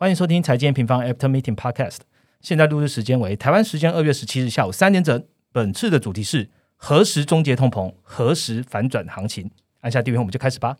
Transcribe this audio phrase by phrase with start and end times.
[0.00, 1.98] 欢迎收听财经平方 After Meeting Podcast。
[2.40, 5.22] 现在录制时间为台湾时间二月十七日下午三点整。
[5.52, 9.50] 本次的主题是何时终结通膨，何时反转行情？
[9.80, 10.78] 按下订阅，我们就开始吧。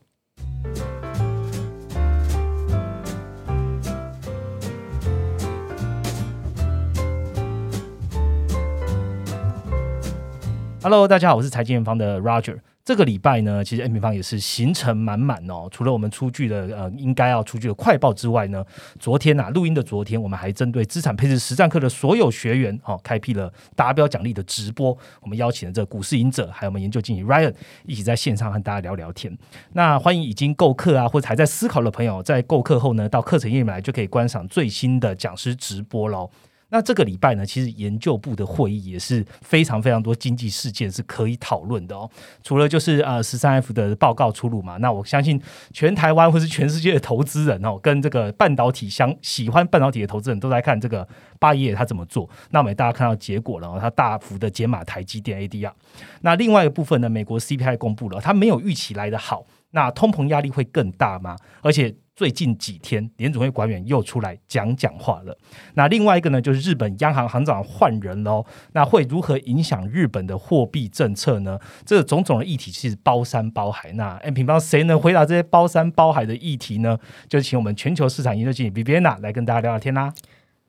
[10.83, 12.61] Hello，大家好，我是财经平方的 Roger。
[12.91, 15.69] 这个礼拜呢，其实 N 平方也是行程满满哦。
[15.71, 18.65] 除了我们出具的呃应该要出具的快报之外呢，
[18.99, 24.91] 昨天呐录音的昨天，我们还针对资产配置实战课的所有学员哦，开辟了达标奖励的直播。
[25.21, 27.55] 我们邀请了这股市赢者，还有我们研究经理 Ryan
[27.87, 29.39] 一起在线上和大家聊聊天。
[29.75, 36.29] 那欢迎已经购课啊，或者还在思考的朋友，在购课后呢，到课程页面来就可以观赏最新的讲师直播喽。
[36.71, 42.09] 那这个礼拜呢，其实研究部的会议也是非常非常多经济事件是可以讨论的哦。
[42.43, 45.41] 除了就是呃十三 F 的报告出炉嘛，那我相信
[45.73, 51.07] 全台湾或是全世界的投资人哦，跟这个半导体相喜欢半导体的投资人都在看这个
[51.39, 52.29] 八爷他怎么做。
[52.51, 55.73] 那我们大家看到结果了，他大幅的减码台积电 ADR。
[56.21, 59.45] 那另外一个部分呢，美国 CPI 公布了，它没有预期来的好。
[59.73, 61.37] 那通膨压力会更大吗？
[61.63, 61.95] 而且。
[62.21, 65.35] 最近几天，联总会官员又出来讲讲话了。
[65.73, 68.45] 那另外一个呢，就是日本央行行长换人喽。
[68.73, 71.59] 那会如何影响日本的货币政策呢？
[71.87, 73.91] 这个种种的议题其实包山包海。
[73.93, 76.99] 那 M 平方谁能回答这些包山包海的议题呢？
[77.27, 80.13] 就请我们全球市场研究经理 Viviana 来跟大家聊聊天啦。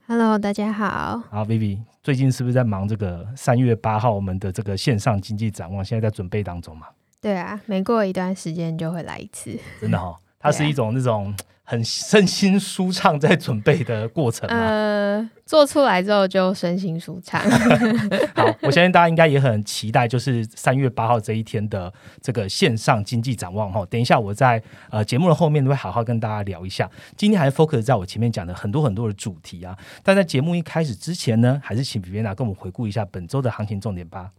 [0.07, 1.21] Hello，大家好。
[1.29, 5.83] 好，Vivi，最近是不是在忙这个三月八号我们的这个线上经济展望？
[5.83, 6.87] 现在在准备当中嘛？
[7.19, 9.59] 对啊，每过一段时间就会来一次。
[9.81, 10.17] 真的哈。
[10.41, 17.41] 它是一种那种很身心舒畅在准备的过程呃，做出来之后就身心舒畅。
[18.35, 23.85] 好，我相信大家应该也很期待，就是三月八号这一天的这个线上经济展望哈。
[23.85, 26.89] 等一下我在呃节目的后面都会好好跟大家聊一下。
[27.15, 29.77] 今天还是 focus 在我前面讲的很多很多的主题啊。
[30.03, 34.31] 但在节目一开始之前呢，还是请比边娜跟我们回顾一下本周的行情重点吧。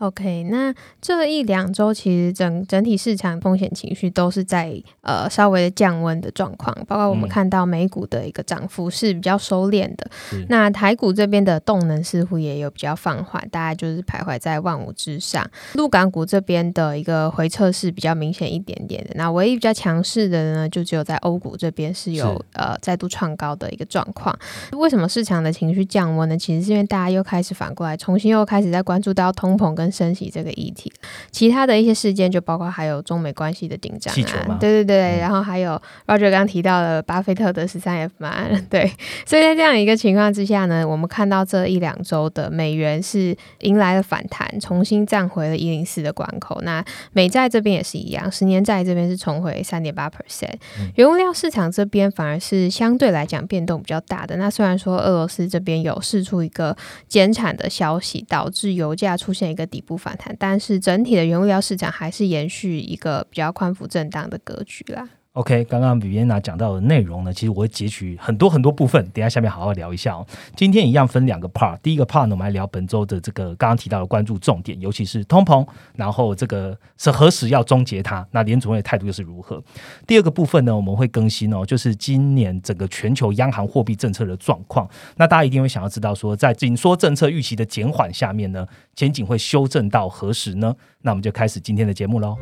[0.00, 10.10] OK，那这一两周其实整整体市场风险情绪都是在呃稍微的降温的状况，包括我们看到美股的一个涨幅是比较收敛的，
[10.48, 15.46] 那台股这边的动能似乎也有比较放缓，大家就是徘徊在万五之上。
[15.74, 24.34] 陆港股这边的一个回撤是比较明显一点点的，那唯一比较强势的呢，就只有在欧股这边是有呃再度创高的一个状况。
[24.72, 26.38] 为什么市场的情绪降温呢？
[26.38, 30.92] 其实是因为大家又开始反过来，重新又开始在关注到通膨跟升息这个议题，
[31.30, 34.14] 其他的一些事件就包括还有中美关系的紧张
[34.46, 38.90] 啊，对对对，然后还有 Roger 刚提到了巴菲特的十三 F 嘛， 对，
[39.26, 46.60] 所以在这样一个情况之下呢，我们看到这一两周的美元是迎来了反弹，重新站回了一零四的关口。
[46.62, 50.54] 那美债这边也是一样，十年债这边是重回三点八 percent。
[50.96, 54.36] 原物料市场这边反而是相对来讲变动比较大的。
[54.36, 56.76] 那虽然说俄罗斯这边有释出一个
[57.08, 60.34] 减产的消息，导致油价出现一个底不反弹。
[60.38, 65.08] 但是整体的原物料市场还是延续一个比较宽幅震荡的格局啦。
[65.34, 70.26] OK，刚刚比 i 娜讲到的内容呢，其实我会截取很多很多部分，等下下面好好聊一下哦。
[70.56, 75.64] 今天一样分两个 part，第一个 part 呢，我们来聊本周的这个刚刚提到的关注重点，尤其是通膨，
[75.94, 79.62] 然后这个是何时要终结它，那联总会的态度又是如何？
[80.04, 84.90] 第二个部分呢，我们会更新哦，就是今年整个全球央行货币政策的状况。
[85.16, 88.66] 那大家一定会想要知道说，在紧缩政策预期的减缓下面呢，
[88.96, 90.74] 前景会修正到何时呢？
[91.02, 92.36] 那我们就开始今天的节目喽。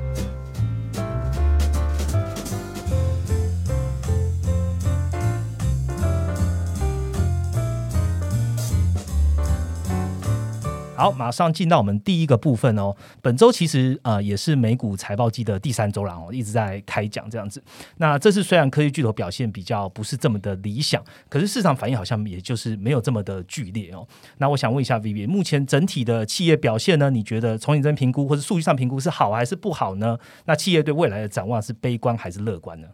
[10.99, 12.93] 好，马上进到我们第一个部分哦。
[13.23, 17.63] 本周其实呃也是美股财报季的第三周了哦，一直在开讲这样子。
[17.99, 24.05] 那这次虽然科技巨头表现比较不是这么的理想，可是市场反应好像也就是没有这么的剧烈哦。
[24.39, 27.09] 那我想问一下 Vivi，目前整体的企业表现呢？
[27.11, 30.19] 你觉得从你这评估或者数据上评估是好还是不好呢？
[30.47, 32.89] 那企业对未来的展望是悲观还是乐观呢？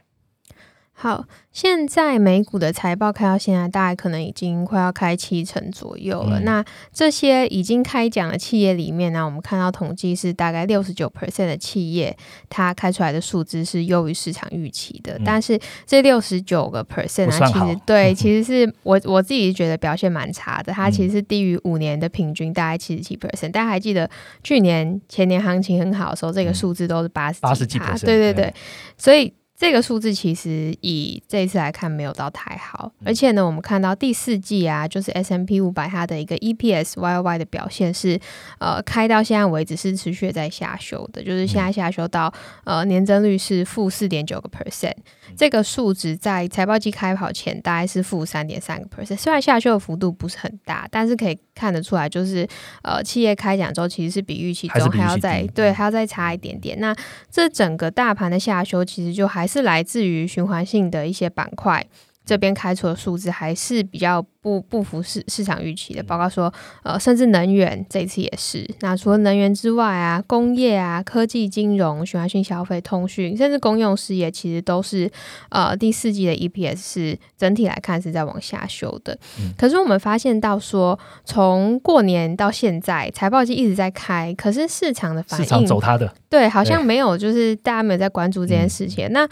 [0.96, 6.40] 好，现在美股的财报开到现在，大概可能已经快要开七成左右了。
[6.40, 12.16] 那这些已经开奖的企业里面呢，我们看到统计是大概六十九 percent 的企业，
[12.48, 15.20] 它开出来的数字是优于市场预期的。
[15.24, 20.72] 但是这六十九个 percent 啊，其实对， 其实是我我自己觉得表现蛮差的。
[20.72, 23.50] 它其实是低于五年的平均，大概七十七 percent。
[23.50, 24.08] 大家还记得
[24.44, 28.06] 去年前年行情很好的时候，这个数字都是八十八十几 percent。
[28.06, 28.54] 对对对，
[28.96, 29.34] 所以。
[29.56, 38.18] 这个数字其实以这一次来看没有到太好，而且呢，我们看到第四季啊，就是 S M P 五百它的一个 E P S Y Y 的表现是
[38.58, 42.32] 呃开到现在为止是持续在下修的，就是现在下修到
[42.64, 44.96] 呃年增率是负四点九个 percent，
[45.36, 52.44] 这个数值在财报季开跑前大概是负三点三个 percent，虽然下修的幅度不是很大，但是可以看得出来，就是
[52.82, 56.80] 呃企业开奖之后其实是比预期中还要再对还要再差一点点。
[56.80, 56.92] 那
[57.30, 59.44] 这整个大盘的下修其实就还。
[59.44, 61.84] 还是来自于循环性的一些板块，
[62.24, 64.24] 这边开出的数字还是比较。
[64.44, 68.62] 不不符市市场预期的包括说，呃，甚至能源这一次也是。
[68.80, 75.10] 那除了能源之外啊，工业啊、科技、金融、循环性消费、通讯，甚至公用事业，其实都是
[75.48, 79.18] 呃第四季的 EPS 是整体来看是在往下修的。
[79.56, 89.10] 可是我们发现到说，从过年到现在，财报季一直在开，可是市场的反应，市场走它的，对，好像没有，就是大家没有在关注这件事情。
[89.10, 89.26] 那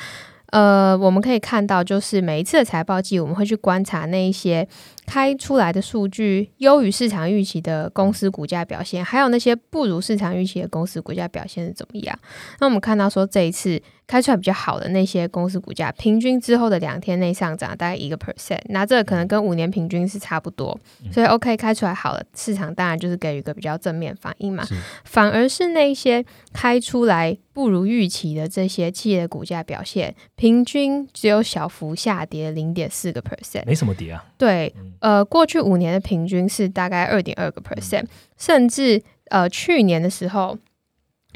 [0.53, 4.69] 呃，我们可以看到，就是每一次的财报季，我们会去观察那一些
[5.07, 12.19] 开出来的数据优于市场预期的公司股价表现，还有那些不如市场预期的公司股价表现是怎么样。
[12.61, 13.83] 那我们看到说这一次。
[14.13, 20.79] 开出来比较好的那些公司股价，平均之后的两天内上涨大概一个 percent，那这个可能跟五年平均是差不多，
[21.11, 24.63] 所以 OK 开出来好了，市场当然就是给予一个比较正面反应嘛。
[25.05, 26.23] 反而是那些
[26.53, 34.23] 开出来不如预期的这些企业的股价表现，平均只有小幅下跌零点四个 percent，没什么跌啊。
[34.37, 38.05] 对，呃，过去五年的平均是大概二点二个 percent，
[38.37, 40.59] 甚至呃去年的时候，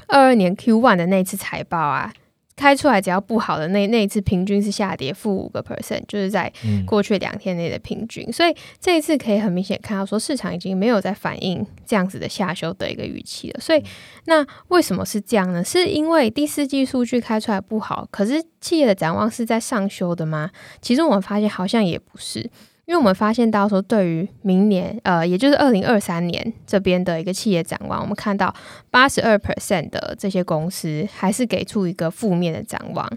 [0.08, 2.12] 二二年 Q one 的那次财报啊。
[2.56, 6.50] 开出来只要不好的那那一次平均是下跌负五个 percent，就是在
[6.86, 13.60] 过去两天内的平均，所以这一次可以很明显看到说市场已经没有在反映这样子的下修的一个预期了。
[13.60, 13.84] 所以
[14.24, 15.62] 那为什么是这样呢？
[15.62, 20.50] 是因为第四季数据开出来不好，可是企业的展望是在上修的吗？
[20.80, 22.50] 其实我们发现好像也不是。
[22.86, 28.54] 因为我们发现到说，对于明年，呃，也就是二零二三年这边的一个企业展望，我们看到
[28.92, 33.10] 八十二 percent 的这些公司还是给出一个负面的展望。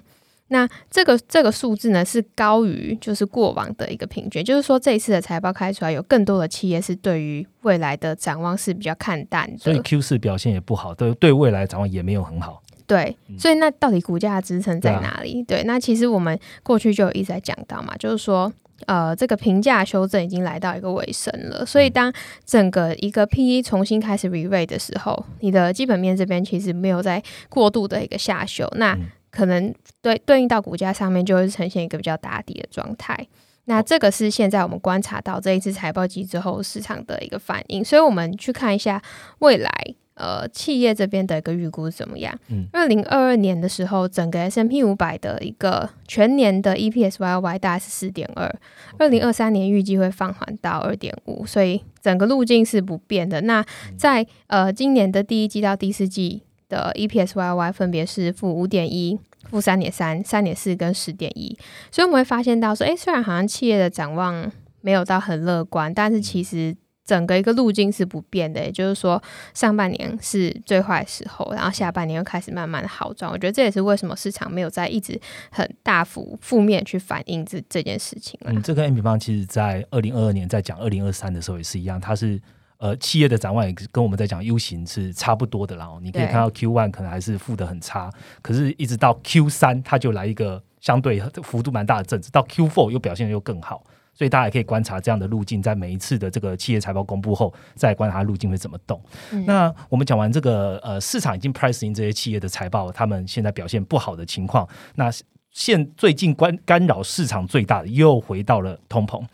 [0.47, 9.59] 那这个这个数字呢，是高于就是过往的一个平均，就是说这一次的财报开出来，有更多的企业是对于未来的展望是比较看淡的。
[9.59, 12.63] 所以 Q 四表现也不好，对对未来展望也没有很好。
[12.87, 15.43] 对，所以那到底股价支撑在哪里？
[15.43, 18.51] 对，那其实我们过去就有一直在讲到嘛，就是说。
[18.85, 22.11] 呃，这个评价修正已经来到一个尾声了，所以当
[22.45, 28.97] 整个一个 P E 重新开始 re-rate 的时候，你的基本面这边其实没有在过度的一个下修，那
[29.31, 33.27] 可能对对应到股价上面就会呈现一个比较打底的状态。
[33.65, 39.01] 那这个是现在我们观察到这一次财报季之后市场的一个反应，所以我们去看一下
[39.39, 39.71] 未来。
[40.19, 42.37] 呃，企业这边的一个预估怎么样？
[42.49, 48.53] 嗯，二零二二年的时候，整个 S M P 五百的一个全年的 E P S Y Y 大概是四点二，
[48.97, 53.39] 二零二三年预计会放缓到二点五，所以整个路径是不变的。
[53.41, 59.17] 那在呃今年的第一季到第四季的 E P S Y Y 分别是负五点一、
[59.49, 61.57] 负三点三、三点四跟十点一，
[61.89, 64.51] 所以我们会发现到说，哎，虽然好像企业的展望
[64.81, 66.75] 没有到很乐观，但是其实。
[67.09, 69.19] 整个一个路径是不变的，也就是说，
[69.55, 73.31] 上半年是最坏时候，然后下半年又开始慢慢的好转。
[73.31, 75.19] 我觉得这也是为什么市场没有在一直
[75.49, 82.39] 很大幅负面去反映这这件事情嗯，这跟 M 平方其实在二零二二年在讲二零二三的时候也是一样，它是
[82.77, 85.87] 呃企业的展望也跟我们在讲 U 型是差不多的啦。
[86.03, 88.11] 你可以看到 Q one 可能还是负的很差，
[88.43, 93.83] 可是一直到 Q 三它就来一个相对幅度蛮大的增值，到 Q four 又表现的又更好。
[94.19, 99.01] 所以大家也可以观察这样的路径，在每一次的这个企业财报公布后，再观察路径会怎么动。
[99.45, 105.09] 那我们讲完这个呃市场已经 pricing 这些企业的财报，他们现在表现不好的情况，那
[105.51, 109.25] 现最近关干扰市场最大的又回到了通膨。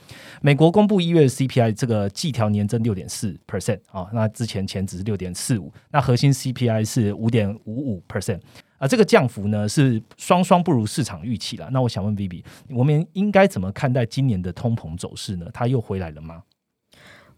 [0.41, 8.39] 美国公布一月 CPI 这个季调年增六点四 percent 啊，那之前前值是六点四五，那核心 CPI 是五点五五 percent。
[8.85, 11.67] 啊，这个降幅呢是双双不如市场预期了。
[11.71, 15.47] 那我想问 Vivi，我们应该怎么看待今年的通膨走势呢？
[15.51, 16.43] 它又回来了吗？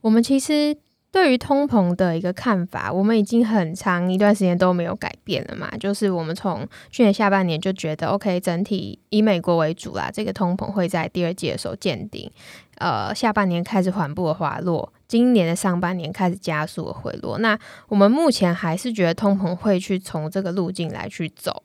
[0.01, 0.75] 我们其实
[1.09, 5.69] 对于通膨的一个看法，我们已经很长一段时间都没有改变了嘛。
[5.79, 12.29] 就是我们从去年下半年就觉得，OK，整体以美国为主啦，这个通膨会在第二季的时候见顶，
[12.77, 14.91] 呃，下半年开始缓步的滑落。
[15.07, 17.57] 今年的上半年开始加速的回落，那
[17.87, 21.63] 我们目前还是觉得通膨会去从这个路径来去走，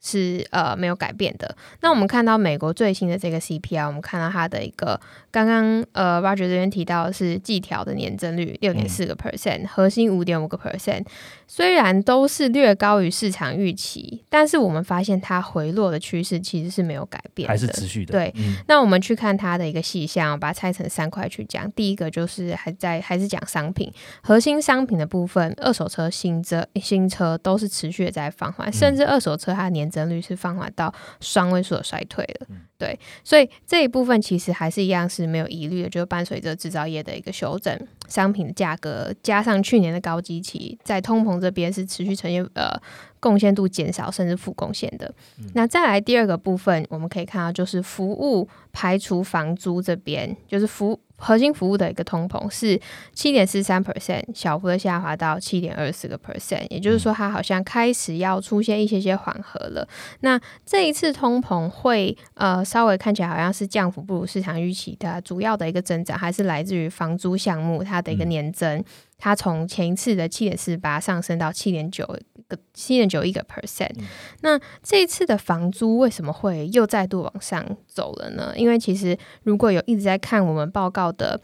[0.00, 1.56] 是呃没有改变的。
[1.80, 5.00] 那我们看到美国最新的这个 CPI，我们看到它的一个
[5.32, 11.04] 刚刚呃 Roger 这边提到的是季调的年增率六点四个 percent，核心五点五个 percent，
[11.46, 18.12] 虽然都是略高于市场预期，但是我们发现它回落的趋势其实是没有改变，还是持续的。
[18.12, 18.34] 对，
[18.66, 21.70] 那我们去看它的一个细项，把它拆成三块去讲。
[21.72, 32.46] 第一个就是还在还是讲商品，核心商品的部分，二手车、新车、新车都是持续的在放缓，甚至二手车它的年增率是放缓到双位数的衰退了。
[32.78, 37.78] 对，所以这一部分其实还是一样是没有疑虑的，就是伴随着制造业的一个修正，
[38.08, 42.70] 商品的价格加上去年的高基期，在通膨这边是持续呈现呃
[43.18, 45.12] 贡献度减少甚至负贡献的。
[45.54, 51.00] 那再来第二个部分，我们可以看到就是服务排除房租这边，就是服。
[51.16, 52.80] 核心服务的一个通膨是
[53.12, 59.86] 七点四三 percent，小幅的下滑到七点二四个 percent，也就是说它好像开始要出现一些些缓和了。
[60.20, 68.84] 那这一次通膨会呃稍微看起来好像是降幅不如市场预期的，主要的一个增长还是来自于房租项目它的一个年增。
[69.18, 72.06] 它从前一次的七点四八上升到七点九
[72.48, 73.94] 个七点九一个 percent，
[74.42, 78.52] 那这一次的房租为什么会又再度往上走了呢？
[78.56, 81.40] 因为其实如果有一直在看我们报告的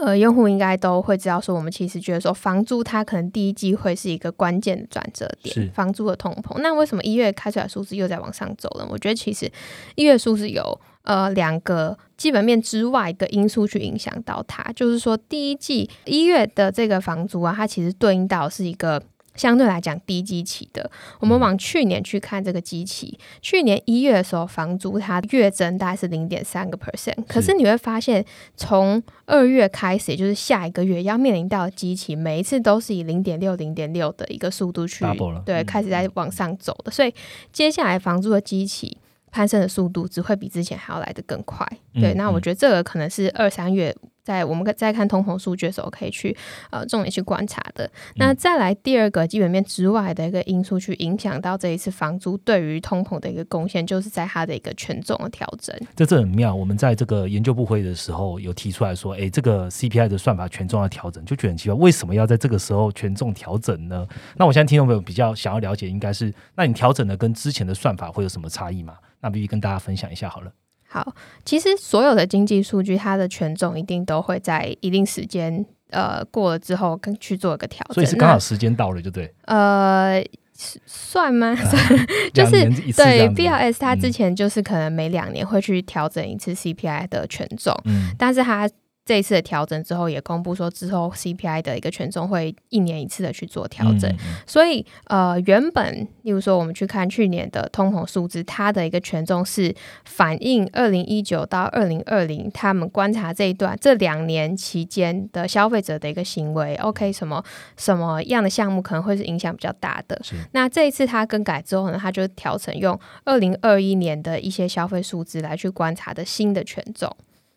[0.00, 6.58] 呃用户，应该都会知道说，我们其实觉得说房租它可能第一季会是一个关键的转折点，房租的通膨。
[6.60, 8.86] 那为什么一月开出来数字又在往上走了？
[8.90, 9.50] 我觉得其实
[9.96, 10.80] 一月数字有。
[11.04, 19.02] 呃，两个基本面之外的因素去影响到它，就是说第一季一月的这个房租啊，它其实对应到是一个
[19.34, 20.88] 相对来讲低基期的。
[21.18, 28.24] 我们往去年去看这个基期，去年一月的时候房租它月增大概是零点三个 percent，可是你会发现
[28.56, 35.04] 从二月开始，也就是下一个月要面临到基期，每一次都是以零点六、零点六的一个速度去
[35.44, 37.12] 对开始在往上走的，所以
[37.52, 38.96] 接下来房租的基期。
[39.32, 42.12] 攀升的速度只会比之前还要来得更快，对。
[42.14, 46.36] 那我觉得这个可能是二三月在我们在看通膨数据的时候可以去
[46.70, 47.90] 呃重点去观察的。
[48.16, 55.74] 那再来第二个基本面之外的一个因素去影响到这一次房租对于通膨的一个贡献，就是在它的一个权重的调整。
[55.96, 56.54] 这这很妙。
[56.54, 64.06] 我们在这个研究部会的时候有提出来说，哎，这个 CPI 的算法权重要调整，就觉得很奇怪，为什么要在这个时候权重调整呢？
[64.36, 68.94] 那我现在听众朋友比较想要了解，应该是那你调整的跟之前的算法会有什么差异吗？
[69.22, 70.52] 那必须跟大家分享一下好了。
[70.86, 71.14] 好，
[71.44, 77.94] 其实所有的经济数据，它的权重一定都会在一定时间呃过了之后，跟去做一个调整。
[77.94, 79.32] 所以是刚好时间到了，就对。
[79.46, 80.22] 呃，
[80.54, 81.54] 算吗？
[81.54, 88.68] 算 就是对 BLS，它之前就是可能每两年会去调整一次 CPI 的权重，嗯，但是它。
[89.04, 94.08] 这一次的调整之后，也公布说之后 CPI 的一个权重会一年一次的去做调整。
[94.46, 106.76] 所以呃，原本例如说我们去看去年的通膨数字，它的一个权重是反映二零一九到二零二零他们观察这一段这两年期间的消费者的一个行为。
[106.76, 107.44] OK，什么
[107.76, 110.20] 什么样的项目可能会是影响比较大的？
[110.52, 117.12] 那这一次它更改之后呢，它就调成用二零二一年的一些消费数字来去观察的新的权重。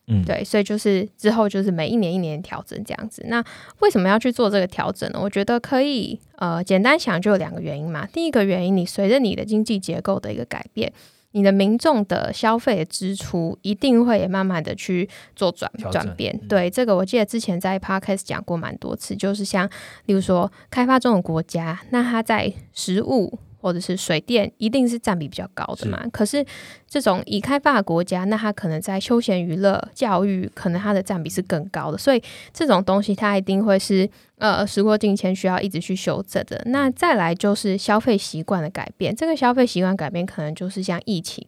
[0.07, 3.25] 嗯，对，所以就是之后就是每一年一年调整这样子。
[3.27, 3.43] 那
[3.79, 5.19] 为什么要去做这个调整呢？
[5.19, 8.05] 我觉得可以，呃，简单想就有两个原因嘛。
[8.13, 10.93] 第一个原因，你随着你的经济结构的一个改变，
[11.31, 16.39] 你的民众的消费支出一定会也慢慢的去做转转变。
[16.47, 19.67] 对，这个我记得之前在 podcast 讲过蛮多次，就是像
[20.05, 23.39] 例如说开发中的国家，那它在食物。
[23.65, 26.05] 或者是水电一定是占比比较高的嘛？
[26.11, 26.45] 可是
[26.87, 31.97] 这种已开发的国家，那它可能在休闲娱乐、教育，可能它的占比是更高的。
[31.97, 32.21] 所以
[32.53, 34.07] 这种东西它一定会是
[34.37, 36.61] 呃时过境迁，需要一直去修正的。
[36.67, 41.43] 那再来就是消费习惯的改变，这个消费习惯改变可能就是像疫情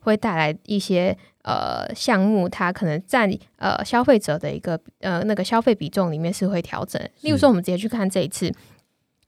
[0.00, 6.98] 会带来一些呃项目，它可能占呃消费者的一个呃那个消费比重里面是会调整。
[7.20, 8.50] 例如说，我们直接去看这一次。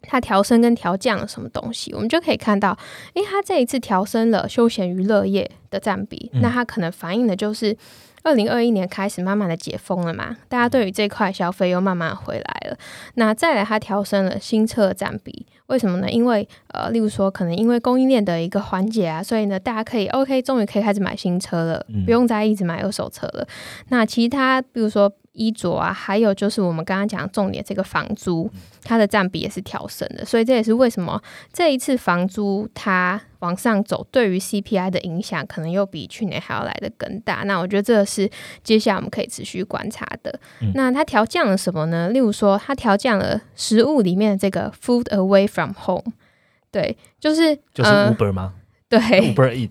[0.03, 2.77] 它调升跟调降了什么东西，我们就可以看到，
[3.15, 7.77] 诶，它这一次调升了休闲娱乐业的占比，那它可能反映的就是
[8.23, 12.77] 二零二一年开始慢慢的解封了嘛，大家对于这块消费又慢慢回来了。
[13.15, 16.11] 那再来，它调升了新车占比，为什么呢？
[16.11, 23.47] 因为呃，例如说，可能因为供应链的一个环节啊，所以呢，大家可以 OK，终于可以开始买新车了，不用再一直买二手车了。
[23.89, 25.13] 那其他，比如说。
[25.41, 28.51] 衣着啊，还有就是我们刚刚讲重点，这个房租
[28.85, 31.21] 它的占比也是调升的，所以这也是为什么
[31.51, 37.43] 这一次房租它往上走，对于 CPI 的影响可能又比去年还要来的更大。
[37.45, 38.29] 那我觉得这个是
[38.63, 40.39] 接下来我们可以持续观察的。
[40.75, 42.11] 那它调降了什么呢？
[42.11, 46.13] 例如说，它调降了食物里面的这个 food away from home，
[46.71, 48.53] 对，就是就是 Uber 吗？
[48.91, 49.71] 对，Uber Eat，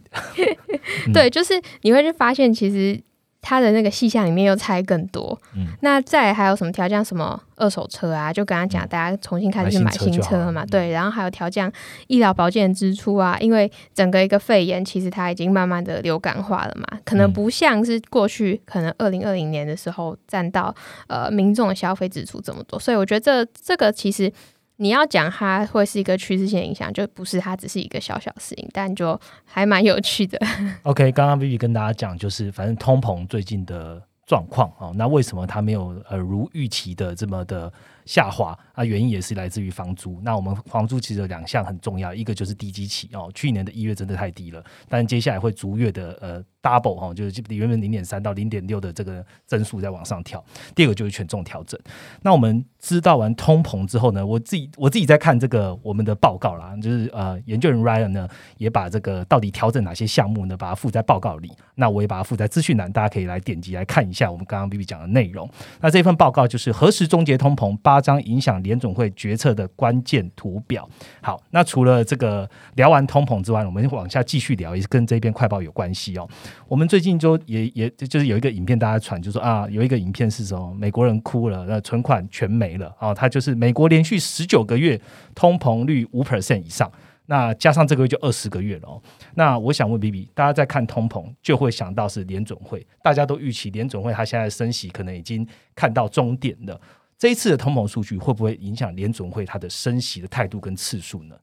[1.14, 2.98] 对，就是你会去发现，其实
[3.42, 5.40] 它的那个细项里面又拆更多。
[5.56, 8.32] 嗯，那再还有什么调降什么二手车啊？
[8.32, 10.66] 就刚刚讲，大家重新开始去买新车嘛。
[10.66, 11.72] 对，然后还有调降
[12.08, 20.74] 医疗保健支出啊，因为整个一个肺炎，其实它已经慢慢的流感化了嘛，可能不像是过去可能二零二零年的时候占到
[21.08, 24.32] 呃民众的消费支出这么多，所以我觉得这这个其实。
[24.80, 30.40] 你要讲它会是一个趋势性影响，就不是它只是一个小小事情，但就还蛮有趣的。
[30.84, 37.72] OK，刚刚 Vivi 跟大家讲，就是反正通膨最近的状况啊，那为什么它没有呃如预期的这么的？
[38.10, 40.20] 下滑啊，原因也是来自于房租。
[40.24, 50.44] 那我们房租其实有两项很重要，一个就是低基期哦，去年的一月真的太低了，但接下来会逐月的呃 double 哈，就是原本零点三到零点六的这个增速在往上跳。
[50.74, 51.80] 第二个就是权重调整。
[52.24, 61.52] 那我们知道完通膨之后呢，我自己我自己在看这个我们的报告啦，就是呃研究人 Ryan 呢也把这个到底调整哪些项目呢，把它附在报告里。
[61.76, 65.48] 那我也把它附在资讯栏，大家可以来点击来看一下我们刚刚 B B 讲的内容。
[65.80, 67.99] 那这份报告就是何时终结通膨八。
[68.00, 70.88] 张影响联总会决策的关键图表。
[71.22, 76.28] 好，那除了这个聊完通膨之外，我们往下继续聊，也是跟这边快报有关系哦。
[76.68, 83.14] 我们最近就也也就是有一个影片，大家传就说啊，有一个影片是什么美国人哭了，那存款全没了啊。
[83.14, 85.00] 他就是美国连续十九个月
[85.36, 86.92] 通膨率五 percent 以上，
[87.26, 89.02] 那加上这个月就二十个月了哦。
[89.36, 96.80] 那我想问 B B，大家在看通膨就会想到是联总会，大家都预期联总会它现在升息可能已经看到终点了。
[97.20, 101.36] 这一次的通膨数据会不会影响联总会它的升息的态度跟次数呢？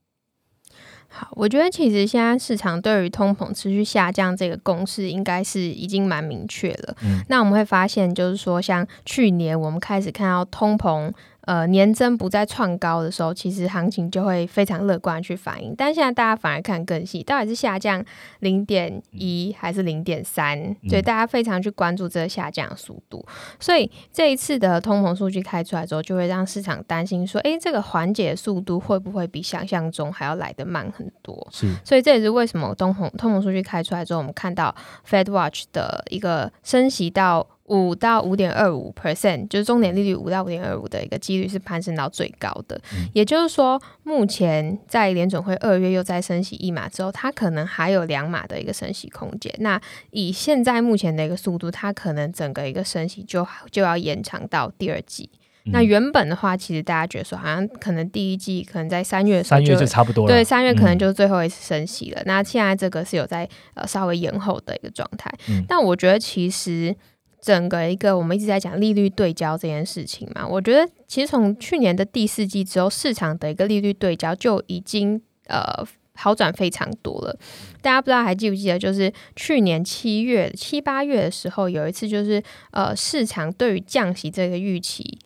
[1.07, 6.97] 好，我觉得其实现在市场对于通膨持续下降这个公式应该是已经蛮明确了。
[7.03, 11.13] 嗯，那我们会发现，就是说像去年我们开始看到通膨。
[11.47, 15.73] 呃，年增不再创高的时候，其实行情就会非常乐观去反应。
[15.77, 18.03] 但现在大家反而看更细，到底是下降
[18.39, 20.75] 零点一还是零点三？
[20.89, 23.25] 所以大家非常去关注这个下降速度。
[23.61, 31.47] 所以这一次的通膨数据开出来之后，就会让市场担心说，哎，这个缓解速度会不会比想象中还要来得慢很多？
[31.49, 31.73] 是。
[31.85, 34.75] 所以这也是为什么通膨通膨数据开出来之后，我们看到
[35.09, 37.47] Fed Watch 的一个升息到。
[37.67, 42.79] 五到五点二五 percent，就是中点利率五到五点二五的一个几率是攀升到最高的。
[43.13, 49.53] 也就是说，目前在联准会二月又再升息一码之后，它可能还有两码的一个升息空间。
[49.59, 49.79] 那
[50.11, 55.29] 以现在目前的一个速度，它可能整个一个升息就就要延长到第二季。
[55.65, 60.33] 那原本的话，其实大家觉得说，好像可能第一季可能在三月，三月就差不多了。
[60.33, 62.21] 对，三月可能就是最后一次升息了。
[62.25, 65.29] 那现在这个是有在呃稍微延后的一个状态。
[65.67, 66.95] 但我觉得其实。
[67.39, 77.39] 整个一个我们一直在讲利率对焦这件事情嘛，我觉得其实从去年的第四季之后，市场的一个利率对焦就已经呃好转非常多了。
[77.81, 85.19] 大家不知道还记不记得，就是去年七月七八月的时候，有一次就是呃市场对于降息这个预期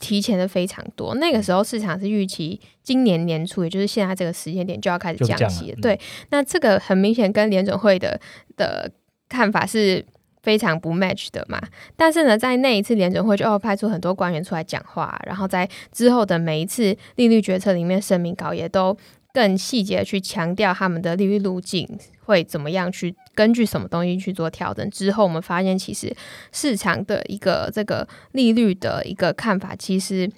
[0.00, 1.14] 提前的非常多。
[1.16, 5.72] 那个时候市场是预期今年年初，也就是现在这个时间点就要开始降息。
[5.82, 6.00] 对，
[6.30, 8.18] 那这个很明显跟联准会的
[8.56, 8.90] 的
[9.28, 10.04] 看法是。
[10.42, 11.60] 非常不 match 的嘛，
[11.96, 18.96] 但是呢，在那一次联准会就要派出很多官员出来讲话，然后在之后的每一次利率决策里面，声明稿也都
[19.32, 21.86] 更细节去强调他们的利率路径
[22.24, 24.88] 会怎么样去根据什么东西去做调整。
[24.90, 26.14] 之后我们发现，其实
[26.52, 30.30] 市场的一个这个利率的一个看法，其实。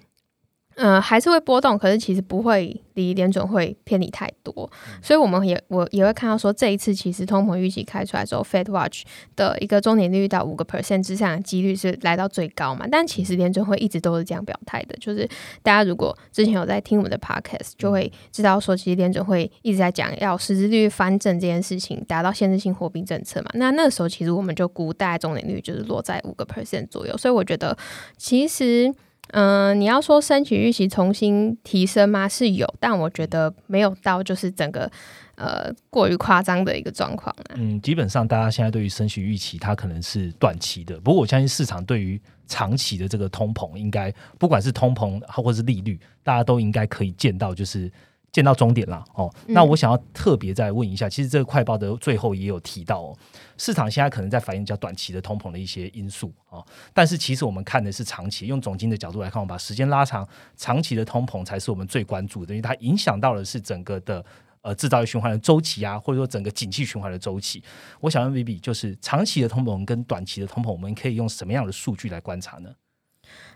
[0.76, 4.70] 嗯，还是会波动，可是其实不会离联准会偏离太多，
[5.02, 9.02] 所以我们也我也会看到说，这一次其实通膨预期开出来之后，Fed Watch
[9.36, 12.86] 的一个中年利率到五个 percent 之上的几率是来到最高嘛？
[12.90, 15.28] 但其实联准会一直都是这样表态的，就是
[15.62, 23.50] 大家如果之前有在听我们的 podcast，就会知道说，其实联准会一直在讲要实质利率翻正这件事情，达到限制性货币政策嘛。
[23.54, 27.76] 那那个时候其实我们就估大概中年率就是落在五个 percent 左右，所以我觉得
[28.16, 28.94] 其实。
[29.32, 32.28] 嗯，你要说升息预期重新提升吗？
[32.28, 34.90] 是有，但我觉得没有到就是整个
[35.36, 37.54] 呃过于夸张的一个状况啊。
[37.56, 40.98] 嗯，基本上大家现在对于升息预期，它可能是短期的。
[41.00, 47.90] 不过我相信市场对于长期的这个通膨，应该不管是通膨或者是利率，大家都应该可以见到就是。
[48.32, 53.18] 见到终点了哦，那我想要特别再问一下，其实这个快报的最后也有提到哦，
[53.58, 56.64] 市场现在可能在反映较短期的通膨的一些因素哦，
[56.94, 64.24] 但是其实我们看的是长期，用总经的角度来看，我们把时间拉长，长期的通膨才是我们最关注的，因为它影响到的是整个的
[64.62, 67.60] 呃制造业循环的周期啊，或者说整个景气循环的周期。
[68.00, 72.70] 我想问 B B，就是长期的通膨跟短期的通膨，我们可以用什么样的数据来观察呢？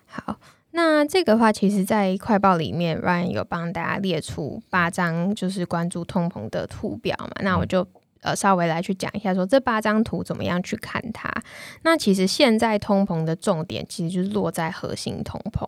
[0.06, 0.36] 好。
[0.76, 7.30] 那这个话，其实，在快报里面，Ryan 有帮大家列出八张就是关注通膨的图表嘛。
[7.42, 7.86] 那我就
[8.24, 11.30] 呃稍微来去讲一下，说这八张图怎么样去看它。
[11.82, 15.64] 那其实现在通膨的重点其实就是落在核心通膨。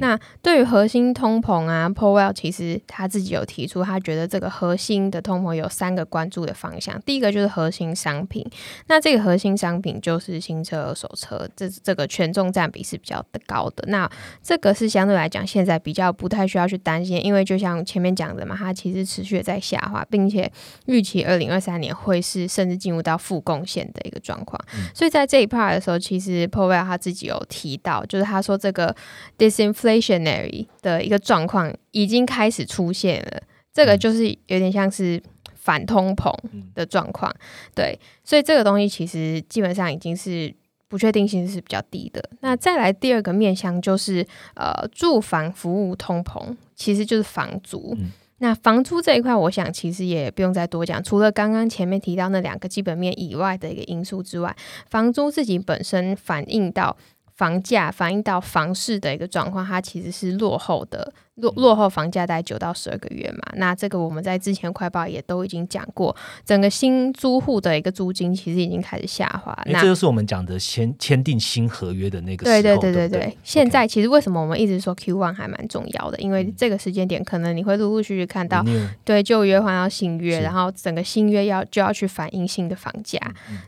[0.00, 7.00] 那对于核心通膨啊，Powell 其实他自己有提出，他觉得这个核心的通膨有三个关注的方向。
[7.02, 8.44] 第一个就是核心商品，
[8.88, 13.84] 那这个核心商品就是新车、二手车，这这个权重占比是比较的高的。
[13.88, 14.10] 那
[14.42, 20.50] 这个是相对来讲现在比较不太需要去担心，因为就像前面讲的嘛，它其实持续的在下滑，并且
[20.86, 24.60] 预期二零二三年会是甚至进入到负贡献的一个状况。
[24.94, 28.94] 所以在这一 part 的时候，其实 Powell 他自己有提到，就是他说这个
[29.38, 35.22] disinflationary 的一个状况已经开始出现了，这个就是有点像是
[35.54, 36.32] 反通膨
[36.74, 37.34] 的状况。
[37.74, 40.54] 对，所以这个东西其实基本上已经是。
[40.88, 42.22] 不确定性是比较低的。
[42.40, 44.22] 那再来第二个面向就是
[44.54, 47.96] 呃住房服务通膨，其实就是房租。
[48.42, 54.56] 那房租这一块，我想其实也不用再多讲，除了刚刚前面提到那两个基本面以外的一个因素之外，
[54.90, 56.96] 房租自己本身反映到
[57.36, 61.12] 房价、反映到房市的一个状况，它其实是落后的。
[61.36, 66.14] 落落后房价大概九到十二个月嘛，那这个我们在之前快报也都已经讲过，
[66.44, 69.58] 整个新租户的一个租金其实已经开始下滑。
[69.64, 73.38] 那这就是我们讲的签签订新合约的那个对对对对对。
[73.42, 76.18] 现在其实为什么我们一直说 Q one 还蛮重要的？
[76.18, 78.62] 因为这个时间点可能你会陆陆续续看到
[79.02, 83.18] 对旧约换到新约，然后整个新约要就要去反映新的房价。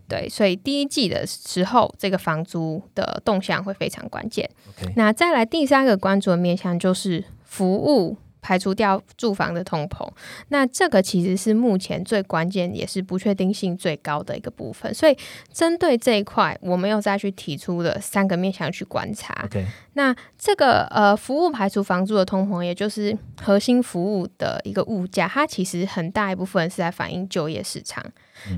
[0.07, 4.48] 对，所以第一季的时候，这个房租的动向会非常关键。
[4.96, 7.24] 那再来第三个关注的面向就是。
[7.54, 10.06] 服务排除掉住房的通膨，
[10.48, 14.92] 那这个其实是目前最关键也是不确定性最高的一个部分。
[14.92, 15.16] 所以
[15.52, 19.48] 针对这一块，我们又再去提出了三个面向去观察。
[19.94, 28.04] 那这个呃，服务排除房租的通膨，也就是核心服务的一个物价，它其实很大一部分是在反映就业市场。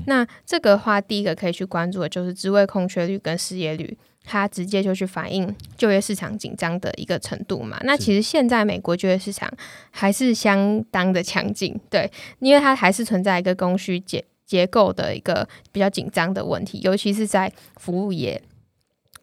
[0.07, 3.97] 那这个话，第一个可以去关注的就是职位空缺率跟失业率。
[4.27, 7.79] 它直接就去反映就业市场紧张的一个程度嘛？
[7.83, 9.49] 那其实现在美国就业市场
[9.89, 18.43] 还是相当的强劲，对，因为它还是存在一个供需结结构的一个比较紧张的问题，尤其是在服务业，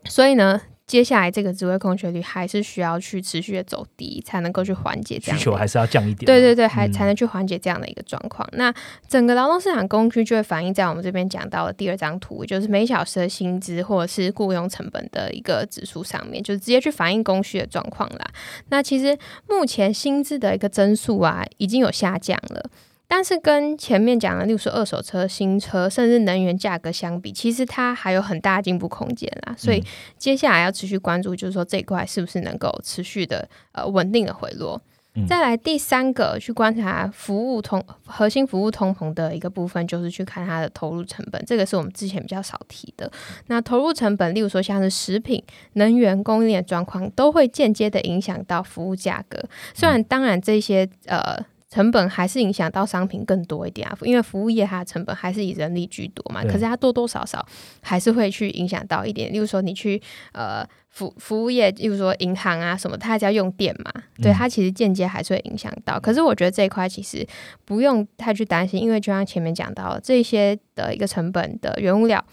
[0.07, 0.63] 所以呢。
[0.87, 6.27] 接下来这个职位空缺率还是需要去持续的走低，才能够去缓解这样需求还是要降一点。
[6.27, 8.47] 对对对，还才能去缓解这样的一个状况。
[8.53, 8.73] 那
[9.09, 18.27] 整个劳动市场供需就会反映在我们这边讲到的第二张图，就是每小时的薪资或者是雇佣成本的一个指数上面，就是直接去反映供需的状况啦。
[18.69, 19.19] 那其实
[19.49, 22.71] 目前薪资的一个增速啊，已经有下降了。
[23.07, 29.55] 但是跟前面讲的，例如说二手车、新车，甚至能源价格相比，其实它还有很大进步空间啦。
[29.57, 29.85] 所以
[30.19, 34.81] 接下来要持续关注，就是说这一块是不是能够持续的呃稳定的回落。
[35.29, 41.41] 再来第三个去观察服务通核心服务通膨的一个部分，就是去看它的投入成本。
[41.47, 43.09] 这个是我们之前比较少提的。
[43.47, 45.41] 那投入成本，例如说像是食品、
[45.75, 49.41] 能源供应链状况，都会间接的影响到服务价格。
[49.73, 51.39] 虽然当然这些呃。
[51.75, 56.41] 成本还是影响到商品更多一点啊，因为服务业它的成本还是以人力居多嘛。
[56.45, 57.45] 可是它多多少少
[57.81, 59.33] 还是会去影响到一点。
[59.33, 63.91] 例如说你去呃服服务业，例如说银行啊什么，它还是要用电嘛，
[64.23, 65.99] 对它其实间接还是会影响到。
[65.99, 67.27] 可是我觉得这一块其实
[67.65, 72.25] 不用太去担心，因为就像前面讲到这些的一个成本的原物料，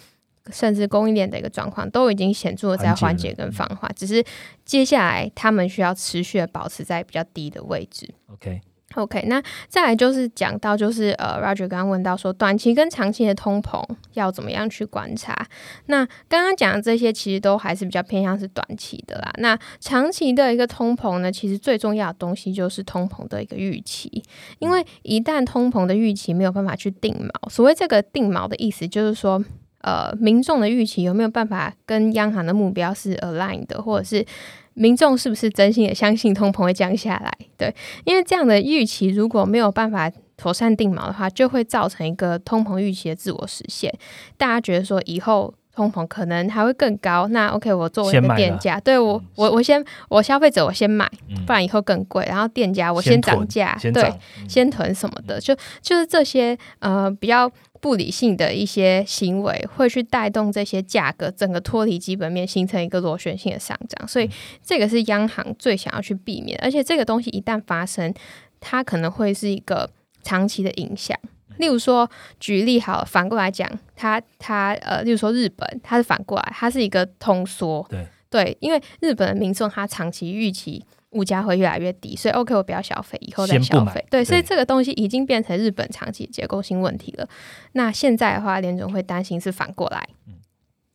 [0.52, 4.24] 甚至供应链的一个状况，都已经显著的在缓解跟放缓，只是
[4.64, 8.14] 接下来他们需要持续的保持在比较低的位置。
[8.32, 8.62] OK。
[8.96, 13.82] OK，那再来就是讲到，就是呃，Roger 刚刚问到说，短期跟长期的通膨
[14.14, 15.48] 要怎么样去观察？
[15.86, 19.32] 那刚刚讲的这些其实都还是比较偏向是短期的啦。
[19.38, 24.24] 那长期的一个通膨呢，其实最重要的东西就是通膨的一个预期，
[24.60, 29.42] 因为一旦通膨的预期没有办法去定锚，所谓这个定锚的意思就是说，
[29.82, 34.26] 呃，民众的预期有没有办法跟央行的目标是 aligned 的，或者是？
[34.74, 37.32] 民众是不是真心的相信通膨会降下来？
[37.58, 37.74] 对，
[38.06, 43.94] 因为这样的预期如果没有办法妥善定锚的话，就会造成一个通膨预期的自我实现。
[44.38, 51.10] 大家觉得说以后通膨可能还会更高，那 OK，我作为一个店家，对我我我先我消费者我先买，
[51.46, 52.26] 不然以后更贵。
[52.28, 54.14] 然后店家我先涨价，对，
[54.48, 57.52] 先囤什么的，就就是这些呃比较。
[57.82, 64.30] 不理性的一些行为会去带动这些价格整个脱离基本面，形成一个螺旋性的上涨，所以
[64.64, 66.58] 这个是央行最想要去避免。
[66.62, 68.14] 而且这个东西一旦发生，
[68.60, 69.90] 它可能会是一个
[70.22, 71.18] 长期的影响。
[71.58, 80.86] 例如说，举例好，反过来讲，它它呃，例如说日本，它是反过来，它是一个通缩，对对，因为日本的民众他长期预期。
[81.12, 84.06] 物价会越来越低，所以 OK，我不要消费，以后再消费。
[84.10, 87.28] 对，所以这个东西已经变成日本长期结构性问题了。
[87.74, 90.08] 那现在的话，联总会担心是反过来。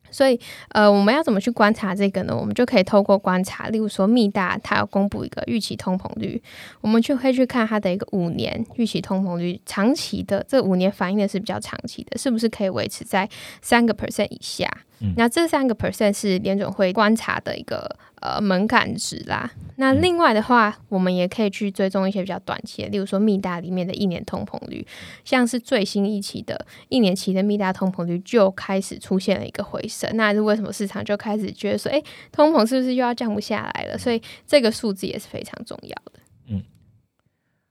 [0.09, 2.33] 所以，呃，我们要怎么去观察这个呢？
[2.33, 6.41] 我们就可以透过观察，例如说，密大它要公布一个预期通膨率，
[6.79, 13.29] 我们就可以去看它的一个五年预期通膨率，长期的这五年反映的是比较长期的，是不是可以维持在
[13.61, 14.71] 三个 percent 以下？
[15.15, 19.51] 那这三个 percent 是联总会观察的一个呃门槛值啦。
[19.75, 24.85] 那另外的话，我们也可以去追踪一些比较短期的，例如说密大里面的一年通膨率，
[25.23, 30.09] 像是最新一期的一年期的密大通膨率就开始出现了一个回升。
[30.15, 33.97] 那是为什么市场就开始觉得说，哎，通膨是不是又要降不下来了？
[33.97, 36.13] 所以这个数字也是非常重要的。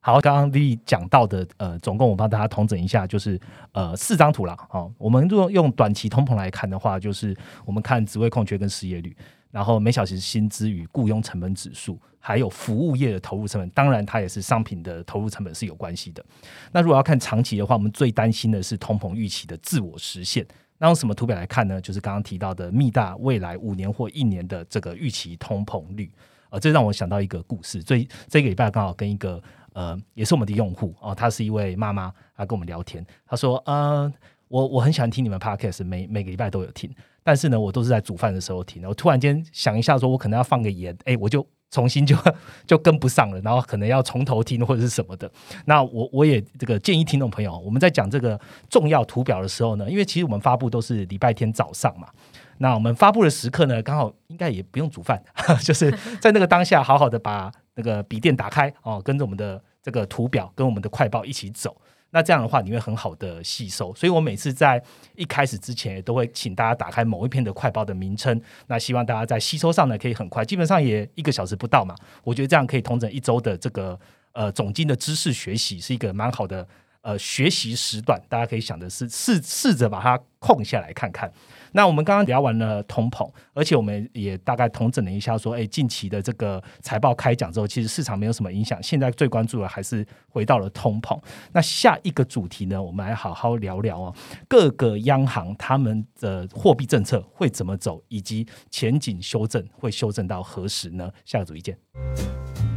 [0.07, 3.37] 好，刚刚 V 讲到的，呃，总共我帮大家统整一下，就是
[3.73, 4.57] 呃四张图了。
[4.71, 9.17] 好，我们如果用短期通膨来看的话，就是我们看职位空缺跟失业率，
[9.51, 16.25] 然后每小时薪资与雇佣成本指数，还有服务业的投入成本，当然它也是商品的投入成本是有关系的。
[16.71, 20.47] 那如果要看长期的话，我们最担心的是通膨预期的自我实现。
[20.79, 21.81] 那用什么图表来看呢？
[21.81, 26.09] 就是刚刚提到的密大未来五年或一年的这个预期通膨率。
[26.49, 27.83] 呃，这让我想到一个故事。
[27.83, 29.43] 最这个礼拜刚好跟一个
[29.77, 34.11] 呃，也是我们的用户哦，她是一位妈妈，她跟我们聊天，她说：“呃，
[34.49, 36.91] 我我很喜欢听你们 podcast，每每个礼拜都有听，
[37.23, 38.83] 但是呢，我都是在煮饭的时候听。
[38.89, 42.17] 我突然间想一下，说我可能要放个盐，哎，我就重新就
[42.67, 45.31] 就跟不上了，然后可能要从头听或者是什么的。
[45.67, 52.09] 那我我也这个建议听众朋友，我们在讲这个重要图表的时候呢，因为其实我们发布都是礼拜天早上嘛，
[52.57, 55.23] 那我们发布的时刻呢，刚好应该也不用煮饭，
[55.63, 61.81] 就是在那个当下，好好的把。”那个笔电打开哦，跟着我们的这个图表，跟我们的快报一起走。
[62.11, 63.95] 那这样的话，你会很好的吸收。
[63.95, 64.83] 所以我每次在
[65.17, 68.41] 一开始之前，都会请大家打开某一篇的快报的名称。
[68.69, 71.95] 那希望大家在吸收上呢，可以很快，基本上也一个小时不到嘛。
[72.25, 73.99] 我觉得这样可以通整一周的这个
[74.33, 76.67] 呃总经的知识学习，是一个蛮好的
[77.07, 78.21] 呃学习时段。
[78.29, 81.33] 大家可以想的是试试着把它空下来看看。
[81.73, 88.83] 那我们刚刚聊完了通膨，而且我们也大概统整了一下，说，哎，近期的这个财报开奖之后，其实市场没有什么影响。
[88.83, 91.21] 现在最关注的还是回到了通膨。
[91.53, 94.15] 那下一个主题呢，我们来好好聊聊哦，
[94.49, 101.11] 各个央行他们的货币政策会怎么走，以及前景修正会修正到何时呢？
[101.27, 102.76] 下个主题见。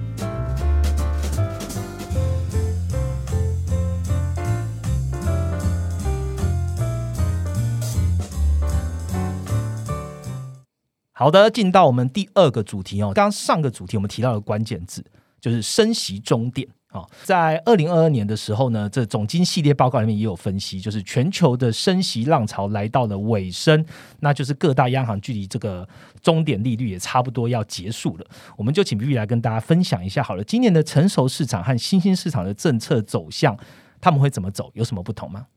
[11.19, 13.11] 好的，进到我们第二个主题哦。
[13.13, 15.03] 刚上个主题我们提到的关键字
[15.41, 17.05] 就是升息终点啊。
[17.23, 23.85] 在二零二二年的时候呢，这总金系列报告里面也有分析，就是全球的升息浪潮来到了尾声，
[24.21, 25.85] 那就是各大央行距离这个
[26.21, 28.25] 终点利率也差不多要结束了。
[28.55, 33.57] 我们就请 B B 来跟大家分享一下，好了，今年的成熟市场和新兴市场的政策走向，
[33.99, 35.47] 他们会怎么走，有什么不同吗？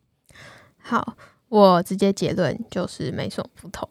[0.83, 1.17] 好。
[1.53, 3.87] 我直接结论就是没什么不同，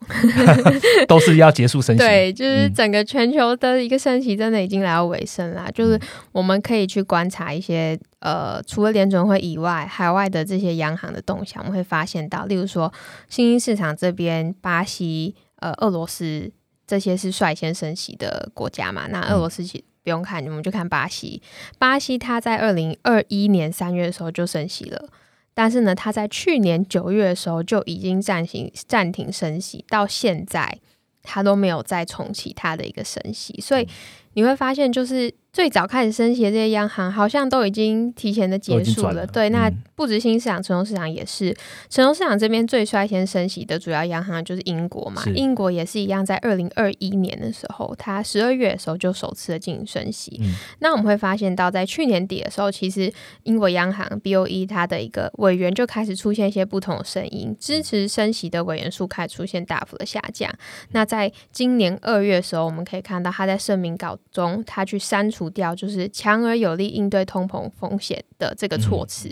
[1.07, 1.99] 都是要结束升息。
[1.99, 5.69] 对，就是整个全球的一个升息真的已经来到尾声啦。
[5.71, 5.99] 就是
[6.31, 12.91] 我们可以去观察一些呃，除了联准会以外，海外的这些央行的动向，我们会发现到，例如说
[13.29, 16.51] 新兴市场这边，巴西、呃，俄罗斯
[16.87, 19.05] 这些是率先升息的国家嘛。
[19.11, 21.39] 那俄罗斯其不用看，我们就看巴西。
[21.77, 25.09] 巴西它在二零二一年三月的时候就升息了。
[25.53, 30.79] 但是呢，他在去年九月的时候就已经暂停暂停升息，到现在
[31.23, 33.87] 他都没有再重启他的一个升息，所以
[34.33, 35.33] 你会发现就是。
[35.53, 39.27] 最早开始升息的这些央行，好像都已经提前的结束了。
[39.27, 41.53] 对，那不止新市场、成熟市场也是。
[41.89, 45.21] 成熟市场这边最率先升息的主要央行就是英国嘛。
[45.35, 50.39] 英国也是一样，在二零二一年的时候，它十二月的时候就首次的进行升息。
[50.79, 53.11] 那我们会发现到，在去年底的时候，其实
[53.43, 60.49] 英国央行 BOE 它的一个委员就开始出现一些不同的声音，支持升息的委员数开始出现大幅的下降。
[60.91, 65.40] 那在今年二月的时候，我们可以看到他在声明稿中，他去删除。
[65.41, 69.27] 除掉就是强而有力应对通膨风险的这个措辞，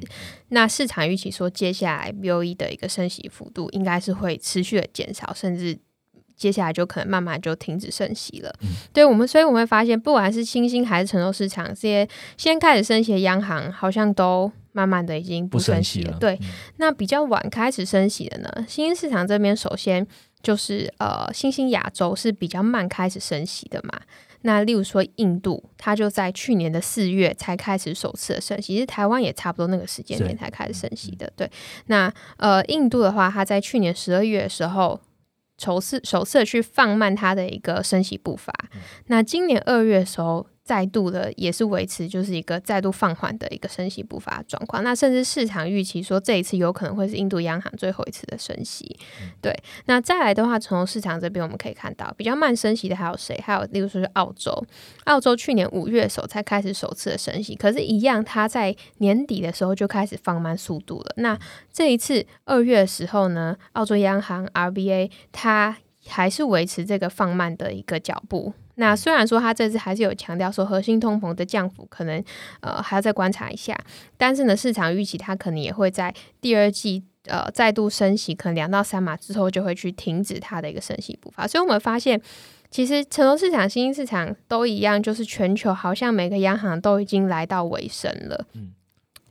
[0.48, 5.78] 那市场预期说接下来 B O E 的一个升息幅度应该是会持续的减少，甚至
[6.36, 8.52] 接下来就可能慢慢就停止升息了。
[8.91, 16.17] 对我们，所以我们会发现，不管是新兴还是成熟市场，这些先开始升息的央行，好像都慢慢的已经不升息了。
[16.19, 16.39] 对，
[16.78, 18.65] 那比较晚开始升息的呢？
[18.67, 20.08] 新兴市场这边首先
[20.41, 24.02] 就是呃，新兴亚洲是比较慢开始升息的嘛。
[24.41, 31.32] 那例如说印度，它就在去年的四月才开始首次的升息，其实台湾也差不多那个时间点才开始升息的。
[31.36, 31.49] 对，
[31.88, 34.99] 那呃印度的话，它在去年十二月的时候
[35.58, 38.54] 首次首次去放慢它的一个升息步伐。
[39.08, 40.47] 那今年二月的时候。
[40.69, 44.84] 再度的也是维持就是一个再度放缓的一个升息步伐状况。
[44.84, 48.95] 那甚至市场预期说这一次有可能会是印度央行最后一次的升息。
[49.41, 49.51] 对，
[49.88, 53.36] 那再来的话，从市场这边我们可以看到比较慢升息的还有谁？
[53.43, 54.63] 还有例如说是澳洲，
[55.05, 61.13] 澳洲去年五月时候才开始首次的升息，可是，一样它在年底的时候就开始放慢速度了。
[61.17, 61.36] 那
[61.73, 68.53] 这一次二月的时候呢，澳洲央行 RBA 它还是维持这个放慢的一个脚步。
[68.80, 72.24] 那虽然说它这次还是有强调说核心通膨的降幅可能
[72.62, 73.78] 呃还要再观察一下，
[74.18, 81.46] 但是呢，市场预期它可能也会在第二季呃再度升息，可能两到三码之后就会去停止它的一个升息步伐。
[81.46, 82.22] 所以我们发现，
[82.72, 88.48] 其实成熟市场、新兴市场都一样，就是全球好像每个央行都已经来到尾声了。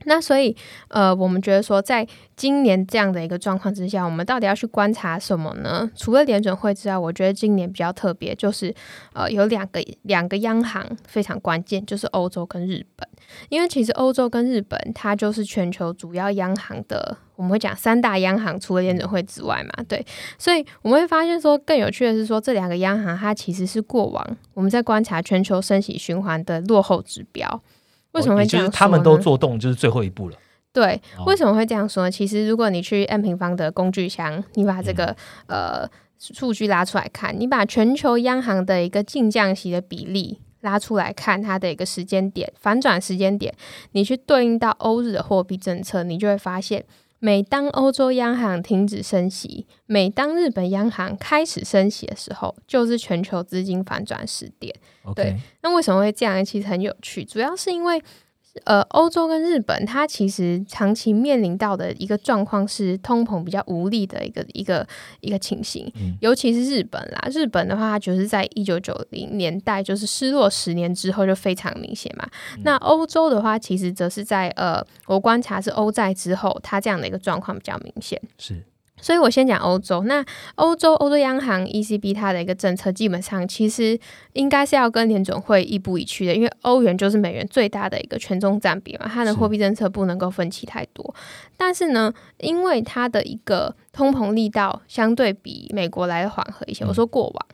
[0.05, 0.55] 那所以，
[0.87, 5.89] 呃，我们觉得说，在今年这样的一个状况之下，我们到底要去观察什么呢？
[5.95, 8.73] 除了联准会之外，我觉得今年比较特别，就是
[9.13, 13.07] 呃，有两个两个央行非常关键，就是欧洲跟日本。
[13.49, 20.03] 因为其实欧洲跟日本，它就是全球主要央行的，我们会讲三大央行，除了联准会之外嘛，对。
[20.37, 27.61] 所以我们会发现说，更有趣的是说，这两个央行它其实是过往我们在观察全球升息循环的落后指标。
[28.11, 28.71] 为什么会这样说？
[28.71, 30.37] 他们都做动，就是最后一步了。
[30.71, 32.09] 对，为什么会这样说？
[32.09, 35.15] 其实，如果你去 M 平方的工具箱，你把这个
[35.47, 43.53] 呃数据拉出来看，你把全球央行的一个净降息的比例拉出来看，它的一个时间点反转时间点，
[43.93, 46.85] 你去对应到欧日的货币政策，你就会发现。
[47.19, 54.73] 每当欧洲央行停止升息，每当日本央行开始升息的时候，就是全球资金反转时点。
[55.15, 56.43] 对，那为什么会这样？
[56.43, 58.01] 其实很有趣，主要是因为。
[58.65, 64.85] 呃，欧洲跟日本，它其实长期面临到的一个状况是通膨比较无力的一个一个
[65.21, 67.27] 一个情形，尤其是日本啦。
[67.31, 72.27] 日本的话，它就是在一九九零年代就是失落十年之后就非常明显嘛。
[72.63, 78.21] 那欧洲的话，其实则是在呃，我观察是欧债之后，它这样的一个状况比较明显。
[78.37, 78.63] 是。
[79.01, 80.23] 所以我先讲欧洲，那
[80.55, 83.99] 欧洲欧洲央行 ECB 它的一个政策，基本上其实
[84.33, 91.15] 应该是要跟联准会亦步亦趋的，因为欧元就是美元最大的一个权重占比嘛，它的货币政策不能够分歧太多。
[91.55, 97.45] 但是呢，因为它的一个通膨力道相对比美国来的缓和一些，我说过往，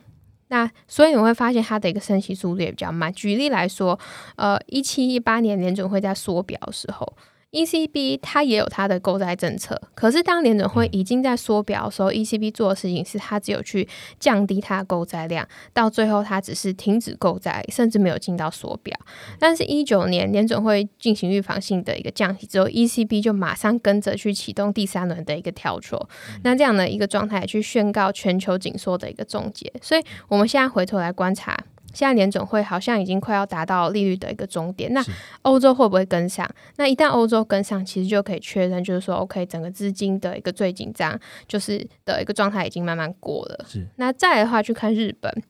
[0.48, 3.12] 那所以你会发现它的一个升息速度也比较慢。
[3.12, 3.98] 举例来说，
[4.36, 7.12] 呃，一七一八年联准会在缩表的时候。
[7.52, 13.88] ECB 它也有它的购债政策，可是当联准会已经在缩表的时候，ECB 做的事情是它只有去
[14.20, 18.94] 降低它的购债量，到最后它只是停止购债，甚至没有进到缩表。
[19.38, 26.08] 但是，一九年联准会进行预防性的一个降息之后 ECB 就马上跟着去启动第三轮的一个调措，
[26.42, 29.72] 那这样的一个状态去宣告全球紧缩的一个终结。
[29.80, 31.56] 所以，我们现在回头来观察。
[31.96, 35.02] 现在联总会好像已经快要达到利率的一个终点，那
[35.40, 36.46] 欧洲会不会跟上？
[36.76, 43.64] 那一旦欧洲跟上，其实就可以确认，就是说，OK，整个资金的一个最紧张就是的一个状态已经慢慢过了。
[43.66, 43.86] 是。
[43.96, 45.42] 那再的话，去看日本，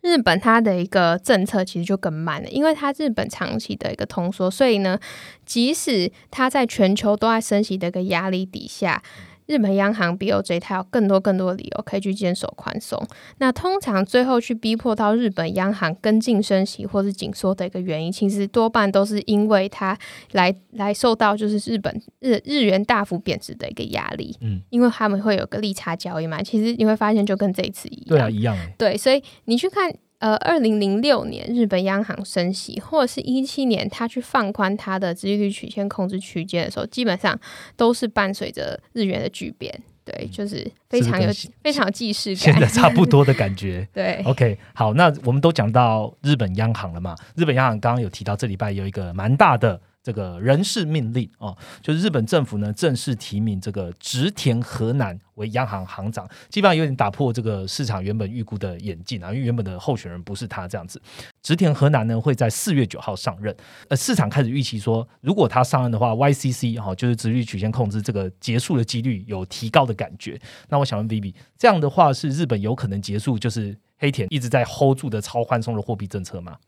[0.00, 5.00] 日本它的一个政策其实就更慢了，因为它日本长期的一个通缩，所以呢，
[5.44, 9.02] 即使它在全球都在升息的一个压力底下。
[9.46, 13.00] 日本央行 BOJ 它有更多更多的理由可以去坚守宽松。
[13.38, 19.98] 那通常最后去逼迫到日本央行跟进升息或是紧缩的一个原因，其实多半都是因为它
[20.32, 24.36] 来来受到就是日本日日元大幅贬值的一个压力。
[24.40, 26.42] 嗯，因为他们会有个利差交易嘛。
[26.42, 28.08] 其实你会发现就跟这一次一样。
[28.08, 28.56] 对啊，一样。
[28.78, 29.94] 对，所以你去看。
[30.24, 37.38] 呃，二零零六年日本央行升息，或者是一七年他去放宽它的利率曲线控制区间的时候，基本上
[37.76, 41.28] 都是伴随着日元的巨变，对，就是非常有
[41.62, 43.86] 非常有既视感，现在差不多的 感觉。
[43.92, 47.14] 对，OK，好，那我们都讲到日本央行了嘛？
[47.36, 49.78] 日本央行刚刚有提到，这礼拜有一个蛮大的。
[50.04, 61.00] 这个人事命令哦，就是日本政府呢正式提名这个植田和男为央行行长，基本上有点打破这个市场原本预估的眼镜啊，因为原本的候选人不是他这样子。
[61.42, 63.56] 植田和男呢会在四月九号上任，
[63.88, 70.38] 呃，市场开始预期说，如果他上任的话，YCC 哈就是直率曲线控制这个结束的几率有提高的感觉。
[70.68, 76.58] 那我想问 Vivi，这样的话是日本有可能结束就是黑田一直在 hold 住的超宽松的货币政策吗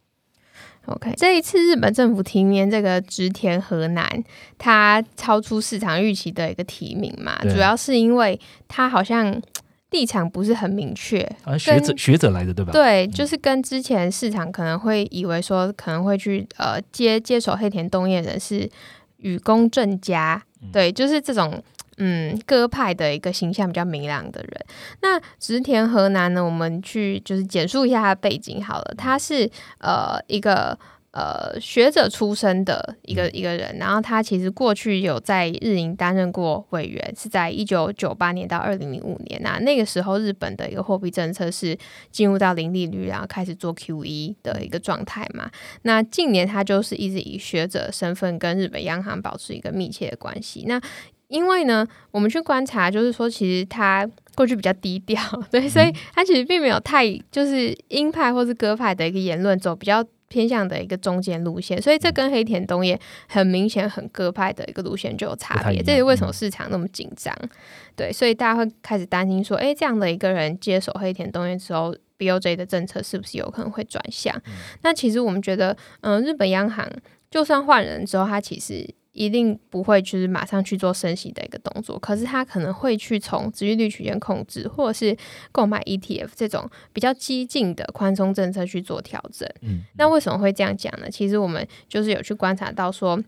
[0.87, 4.09] ？OK，这一次日本政府提名这个植田河南，
[4.59, 9.41] 他超出市场预期的一个提名嘛，主要是因为他好像
[9.91, 12.73] 立场不是很明确，啊，学者学者来的对吧？
[12.73, 18.69] 对，就是跟之前市场可能会以为说可能会去呃接接手黑田东彦人是
[19.19, 20.43] 与公正家，
[20.73, 21.63] 对，就是这种。
[21.99, 24.67] 嗯各派的一个形象比较明朗的人。
[25.03, 30.79] 那植田河南呢，我们去就是简述一下他的背景好了，他是呃一个。
[31.13, 41.75] 呃，学者出身的一个一个人，然后他其实过去有在日营担任过委员，是在一九九八年到二零零五年那，那个时候日本的一个货币政策是
[42.11, 45.51] 进入到零利率，然后开始做 QE 的一个状态嘛。
[45.85, 50.67] 那近年他就是一直以学者身份跟日本央行保持一个密切的关系。
[50.69, 50.79] 那
[51.29, 55.21] 因为呢，我们去观察，就是说其实他过去比较低调，
[55.51, 60.05] 对，所以他其实并没有太就是鹰派或是鸽派的一个言论走比较。
[60.29, 62.99] 偏向的一个中间路线，所以这跟黑田东彦
[63.29, 65.81] 很明显很鸽派的一个路线就有差别。
[65.81, 67.33] 这是为什么市场那么紧张？
[67.95, 74.35] 对，所以大家会开始担心说，哎，这样的一个人接手黑田东彦之后，BOJ 的政策是不是有可能会转向？
[74.83, 76.91] 那其实我们觉得，嗯，日本央行
[77.31, 78.85] 就算换人之后，他其实。
[79.17, 85.17] 一定不会就是马上去做升息的一个动作，可是他可能会去从殖利率区间控制，或者是
[85.51, 89.49] 购买 ETF 这种比较激进的宽松政策去做调整。
[89.63, 91.11] 嗯，那为什么会这样讲呢？
[91.11, 93.19] 其实我们就是有去观察到说，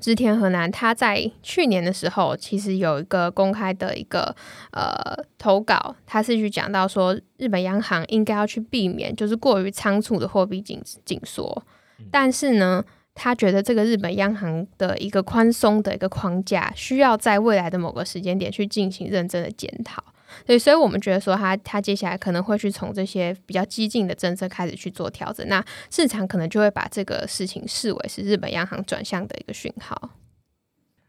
[0.00, 4.34] 织田河南他在去年的时候，其实有一个公开的一个
[4.72, 11.62] 呃投稿，他是去讲到说，日本央行应该要去避免就是过于仓促的货币紧紧缩，
[12.10, 12.84] 但是呢。
[13.16, 20.04] 他觉得这个日本央行的一个宽松的一个框架，需要在未来的某个时间点去进行认真的检讨。
[20.44, 30.10] 对，所以我们觉得说，他他接下来可能会去从这些比较激进的政策开始去做调整，那市场可能就会把这个事情视为是日本央行转向的一个讯号。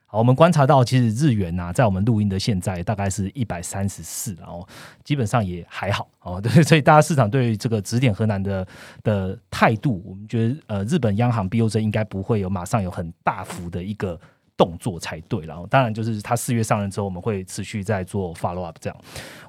[0.08, 4.68] 好，我们观察到，其实日元呐，在我们录音的现在大概是一百三十四，然后
[5.04, 6.42] 基本上也还好哦。
[6.42, 8.66] 对，所以大家市场对于这个指点河南的
[9.04, 14.20] 的态度，我们觉得呃，日本央行 BOJ 应该不会有马上有很大幅的一个。
[14.58, 18.76] 动作才对，然后当然就是他四月上任之后，我们会持续在做 follow up。
[18.82, 18.98] 这样，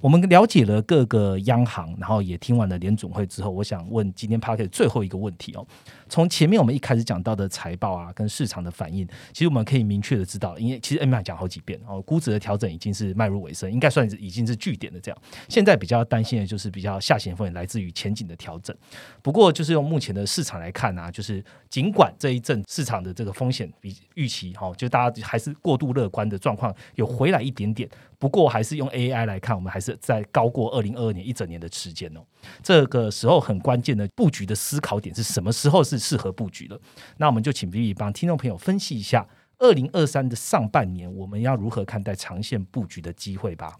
[0.02, 5.66] 我们了解了各个央行，然后也听完了联总会之后，我想问今天 p a r k e 最后一个问题哦。
[6.08, 15.18] 从前面我们一开始讲到的财报啊，跟市场的反应，其实我们可以明确的知道，因为其实 M 讲好几遍哦，估值的调整已经是迈入尾声，应该算是已经是据点的这样。
[15.48, 18.74] 现在比较担心的就是比较下行风险来自于前景的调整。
[19.22, 27.88] 不过就是用目前的市场来看呢，就是尽管这一阵市场的这个风险比预期哈，就大家还是过度乐观的状况有回来一点点，
[28.18, 32.20] 不过还是用 AI 来看，我们还是在高过二零二二年一整年的时间哦。
[32.62, 36.80] 这个时候很关键的布局的思考点是什么时候是适合布局的？
[37.18, 39.26] 那我们就请 Vivi 帮听众朋友分析一下
[39.58, 43.76] 二零二三的上半年我们要如何看待长线布局的机会吧。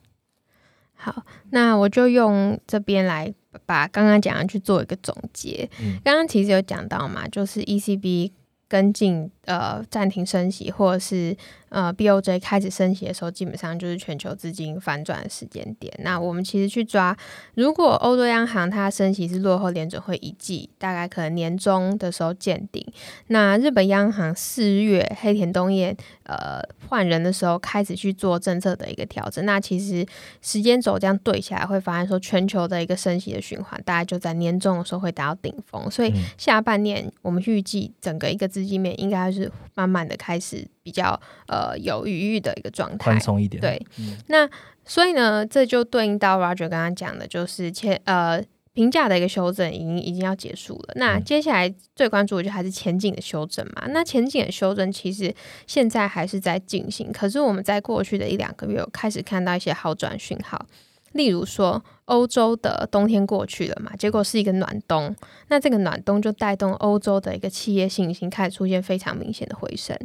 [0.94, 3.32] 好，那我就用这边来
[3.66, 5.68] 把刚刚讲的去做一个总结。
[6.02, 8.32] 刚刚其实有讲到嘛，就是 ECB
[8.66, 11.36] 跟进呃暂停升息，或者是。
[11.70, 15.92] 呃，BOJ 开始升息的时候，基本上就是全球资金反转的时间点。
[15.98, 17.14] 那我们其实去抓，
[17.56, 22.82] 如果欧洲央行它升息是落后联准会一季，大概可能年中的时候见顶。
[23.26, 29.44] 那日本央行四月黑田东彦呃换人的时候开始去做政策的一个调整。
[29.44, 30.06] 那其实
[30.40, 35.90] 时间轴这样对起来，会发现说全球的一个升息的循环，大概就在年中的时候会达到顶峰。
[35.90, 39.37] 所以下半年我们预计整个一个资金面应该是
[39.74, 40.66] 慢慢的开始。
[40.88, 43.60] 比较呃有余裕的一个状态，宽松一点。
[43.60, 43.86] 对，
[44.28, 44.48] 那
[44.86, 50.94] 所以呢，这就对应到 Roger 刚刚讲的，就是前呃评价的一个修正已经已经要结束了。
[50.94, 53.86] 那接下来最关注的就还是前景的修正嘛。
[53.90, 55.34] 那前景的修正其实
[55.66, 60.64] 现在还是在进行，可是我们在过去的一两个月有开始看到一些好转讯号，
[61.12, 61.84] 例如说。
[62.08, 65.14] 欧洲的冬天过去了嘛，结果是一个暖冬，
[65.48, 69.96] 那这个暖冬就带动欧洲的一个企业信心开始出现非常明显的回升。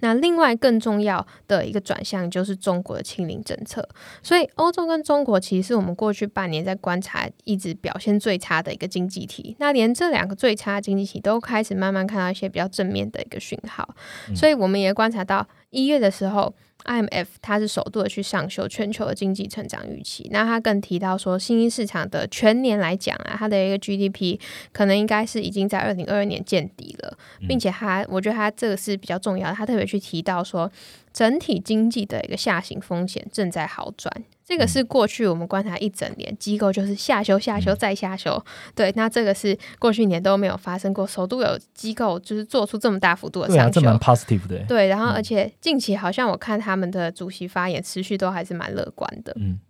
[0.00, 3.86] 那另外更重要的一个转向就是中国的清零政策，
[4.22, 9.56] 所以欧洲跟中国其实是我们过去半年在观察一直表现最差的一个经济体。
[9.58, 13.88] 那连这两个最差经济体都开始慢慢看到一些比较正面的一个讯号，
[14.34, 16.54] 所以我们也观察到一月的时候
[16.84, 21.38] ，IMF 它是首度的去上修全球的经济成长预期，那它更提到说。
[21.38, 24.38] 新兴市场的全年来讲啊，它的一个 GDP
[24.72, 27.16] 可能应该是已经在二零二二年见底了，
[27.48, 30.70] 并且它，我觉得它这个是比较重要的，它特别去提到说，
[31.12, 34.12] 整体经济的一个下行风险正在好转，
[34.48, 38.42] 这个是过去我们观察一整年机构就是下修、下修再下修，
[38.74, 49.60] 对，那这个是过去一年都没有发生过，首度有机构就是做出这么大幅度的上修，这蛮 positive 的，对，然后而且近期好像我看他们的主席发言持续都还是蛮乐观的，嗯。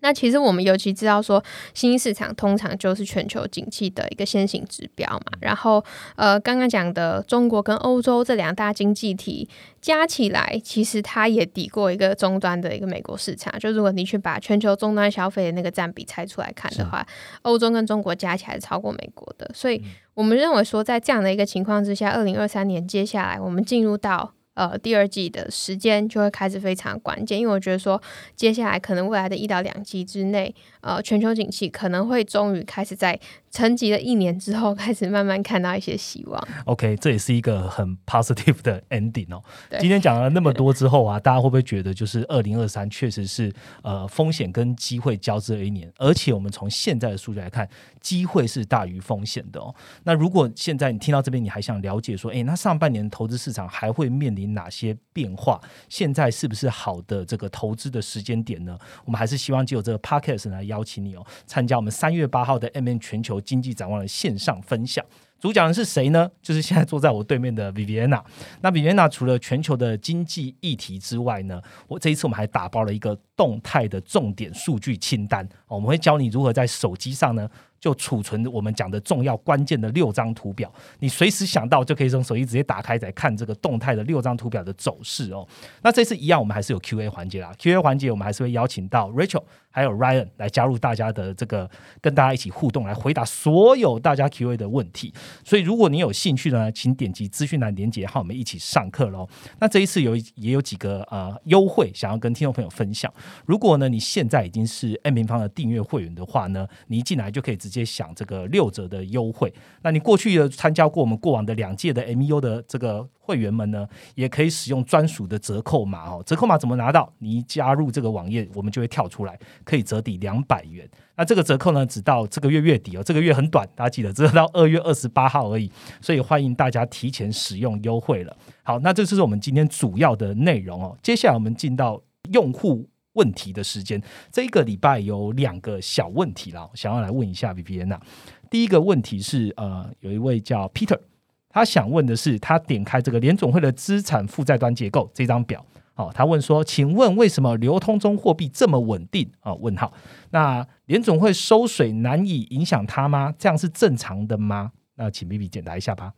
[0.00, 1.42] 那其实我们尤其知道说，
[1.74, 5.32] 新兴市场通常就是全球景气的一个先行指标嘛。
[5.40, 5.84] 然后，
[6.16, 9.48] 呃，刚刚讲的中国跟欧洲这两大经济体
[9.80, 13.52] 加起来，其实它也抵过一个终端的一个美国市场。
[13.58, 17.06] 就如果你去把全球终端消费的那个占比拆出来看的话，
[17.42, 19.50] 欧洲跟中国加起来超过美国的。
[19.54, 19.82] 所以
[20.14, 24.32] 我们认为说，在这样的一个情况之下，二零二三年接下来我们进入到。
[24.56, 28.02] 呃，第二季的时间就会开始非常关键，因为我觉得说，
[28.34, 33.20] 接下来可能未来的一到两季之内，呃，全球景气可能会终于开始在。
[33.48, 36.48] 沉寂了一年之后，开始慢慢看到一些希望。
[36.66, 39.42] OK，这也是一个很 positive 的 ending 哦。
[39.80, 43.50] 今天讲了那么多之后啊，大家会不会觉得就是二零二三确实是
[43.82, 45.90] 呃风险跟机会交织的一年？
[45.96, 47.66] 而且我们从现在的数据来看，
[47.98, 49.74] 机会是大于风险的哦。
[50.04, 55.60] 那如果现在你听到这边，你还想了解说，哎，那上半年投资市场还会面临哪些变化？
[55.88, 58.78] 现在是不是好的这个投资的时间点呢？
[59.04, 63.36] 我们还是希望就有这个 podcast 来邀请你哦，参加我们三月八号的 MN 全球。
[63.46, 65.04] 经济展望的线上分享，
[65.38, 66.28] 主讲人是谁呢？
[66.42, 68.20] 就是现在坐在我对面的 Viviana。
[68.60, 77.48] 那 Viviana 除了全球的经济议题之外呢，我这一次我们还打包了一个动态的重点数据清单，我们会教你如何在手机上呢。
[77.80, 85.46] 就储存我们讲的重要关键的六张图表，你随时想到就可以从手机直接打开，来看这个动态的六张图表的走势哦。
[85.82, 87.52] 那这次一样，我们还是有 Q A 环节啦。
[87.58, 91.68] Q A 环节我们还是会邀请到 Rachel 还有 Ryan 来加入大家的这个
[92.00, 95.12] 跟大家一起互动，来回答所有大家 Q A 的问题。
[95.44, 99.28] 所以如果你有兴趣呢，请点击资讯栏连接，和我们一起上课喽。
[99.60, 103.12] 那这一次有也有几个呃优惠，想要跟听众朋友分享。
[103.44, 107.86] 如果呢你现在已经是 M 平方的订阅会员的话呢，你一进来就可以直接。
[107.86, 109.50] 享这个六折的优惠，
[109.82, 113.86] 那你过去有参加过我们过往的两届的 MU 的这个会员们呢，
[114.16, 116.20] 也可以使用专属的折扣码哦。
[116.26, 117.10] 折扣码怎么拿到？
[117.20, 120.86] 你一加入这个网页，我们就会跳出来，可以折抵两百元。
[121.16, 128.36] 那这个折扣呢，只到这个月月底哦，这个月很短，大家记得只到二月二十八号而已，所以欢迎大家提前使用优惠了。
[128.64, 130.98] 好，那这就是我们今天主要的内容哦。
[131.02, 132.02] 接下来我们进到
[132.32, 132.88] 用户。
[133.16, 134.00] 问题的时间，
[134.30, 138.00] 这一个礼拜有两个小问题啦，想要来问一下 B B N 啊。
[138.48, 141.00] 第一个问题是，呃，有一位叫 Peter，
[141.48, 149.28] 他想问的是，他点开这个联总会的资产负债端结构这张表，哦，他问说，请问为什么流通中货币这么稳定？
[149.40, 149.92] 啊，问号。
[150.30, 153.34] 那联总会收水难以影响它吗？
[153.36, 154.70] 这样是正常的吗？
[154.94, 156.12] 那请 B B 解答一下吧。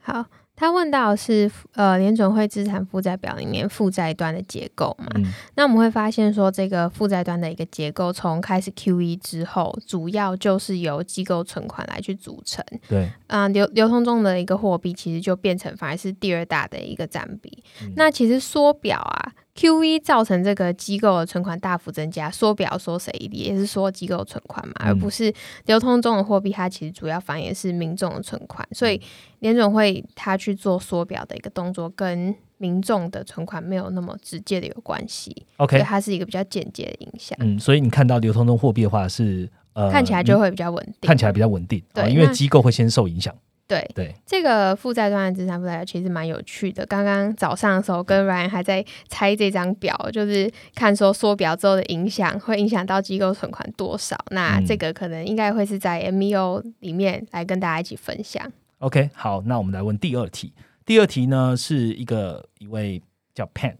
[0.00, 0.26] 好。
[0.62, 5.08] 他问到是呃联准会资产负债表里面负债端的结构嘛？
[5.56, 12.64] 那我们会发现说，这个负债端的一个结构，从开始 Q E 之后，主要就是由机构存款来去组成。
[12.88, 17.64] 对啊，流流通中的一个货币，其实就变成反而是第二大的一个占比。
[17.96, 19.32] 那其实缩表啊。
[19.54, 25.32] Q E 造成这个机构的存款大幅增加，缩表缩谁也是说机构存款嘛，而不是
[25.66, 29.00] 流通中的货币，它其实主要反映是民众的存款，所以
[29.40, 35.44] 联总会它去做缩表的一个动作，跟民众的存款没有那么直接的有关系。
[35.58, 37.36] OK，它是一个比较间接的影响。
[37.40, 43.34] 嗯，所以你看到流通中货币的话是呃，看起来就会比较稳定，看起来比较稳定，对，因为机构会先受影响。
[43.72, 46.84] 对对，这个负债端的资产负债表其实蛮有趣的。
[46.84, 54.16] 刚刚早上的时候，跟 Ryan 还在猜这张表，就是看说缩表之后的影响会影响到机构存款多少。
[54.30, 58.50] 那这个可能应该会是在 MEO 里面来跟大家一起分享。
[58.78, 60.52] OK，好，那我们来问第二题。
[60.84, 63.00] 第二题呢是一个一位
[63.34, 63.76] 叫 Pen。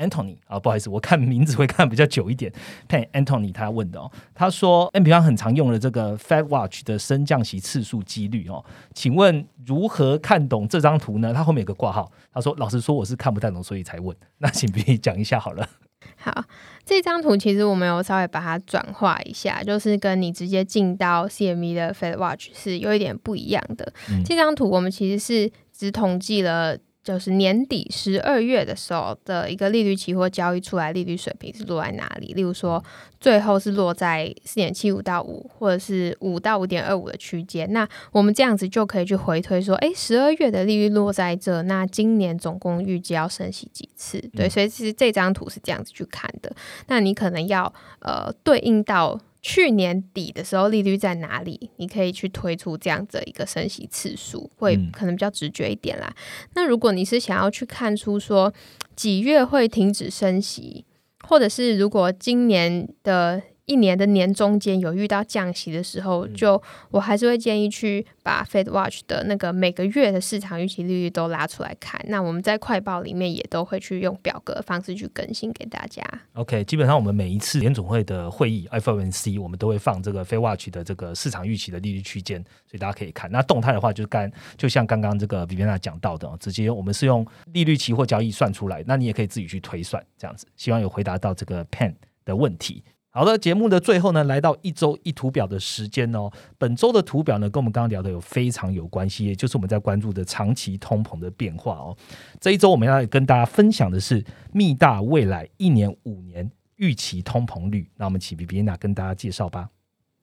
[0.00, 2.50] Anthony 啊，不好意思，我看名字会看比较久一点。
[2.88, 11.34] Pen Anthony 他问的哦，他说 N 平方很常用的这个 Fed Watch 的升降息次数几率哦，请问如何看懂这张图呢？
[11.34, 14.16] 他后面有个挂号，他说老实说我是看不太懂，所以才问。
[14.38, 15.68] 那请别讲一下好了。
[16.16, 16.44] 好，
[16.84, 23.92] 这张图其实我们有稍微把它转化一下，就是跟你直接进到 CME 的 Fed Watch 是有一点不一样的。
[24.24, 26.78] 这张图我们其实是只统计了。
[27.02, 32.34] 就是年底十二月的时候的一个利率期货交易出来利率水平是落在哪里？
[32.34, 32.82] 例如说，
[33.18, 37.72] 最后是落在四点七五到五，或者是五到五点二五的区间。
[37.72, 44.20] 那我们这样子就可以去回推说，哎，十二月的利率落在这，那今年总共预计要升息几次？
[44.36, 46.52] 对，所以其实这张图是这样子去看的。
[46.88, 49.18] 那你可能要呃对应到。
[49.42, 51.70] 去年底的时候利率在哪里？
[51.76, 56.14] 你可以去推出这样的一个升息次数，会可能比较直觉一点啦。
[56.54, 58.52] 那如果你是想要去看出说
[58.94, 60.84] 几月会停止升息，
[61.26, 63.42] 或者是如果今年的。
[63.70, 66.60] 一年的年中间有遇到降息的时候，就
[66.90, 72.04] 我还是会建议去把 Fed Watch 的那个每个月的市场预期利率都拉出来看。
[72.08, 76.02] 那我们在快报里面也都会去用表格方式去更新给大家。
[76.32, 83.30] OK，基本上我们每一次联总会的会议 FOMC，我们都会放这个 Fed Watch 的这个市场预期的利率区间，所以大家可以看。
[83.30, 90.44] 那动态的话，就是刚就像刚刚这个 Viviana 讲到的，直接我们是用利率期货交易算出来，那你也可以自己去推算这样子。
[90.56, 91.94] 希望有回答到这个 Pen
[92.24, 92.82] 的问题。
[93.12, 96.30] 好的，节目的最后呢，来到一周一图表的时间哦。
[96.58, 101.96] 本周的图表呢，跟我们刚刚聊的有非常有关系，也就是我们在关注的长期通膨的变化哦。
[102.40, 107.90] 这一周我们要跟大家分享的是密大未来一年、五年预期通膨率。
[107.96, 109.68] 那我们请 B B 娜跟大家介绍吧。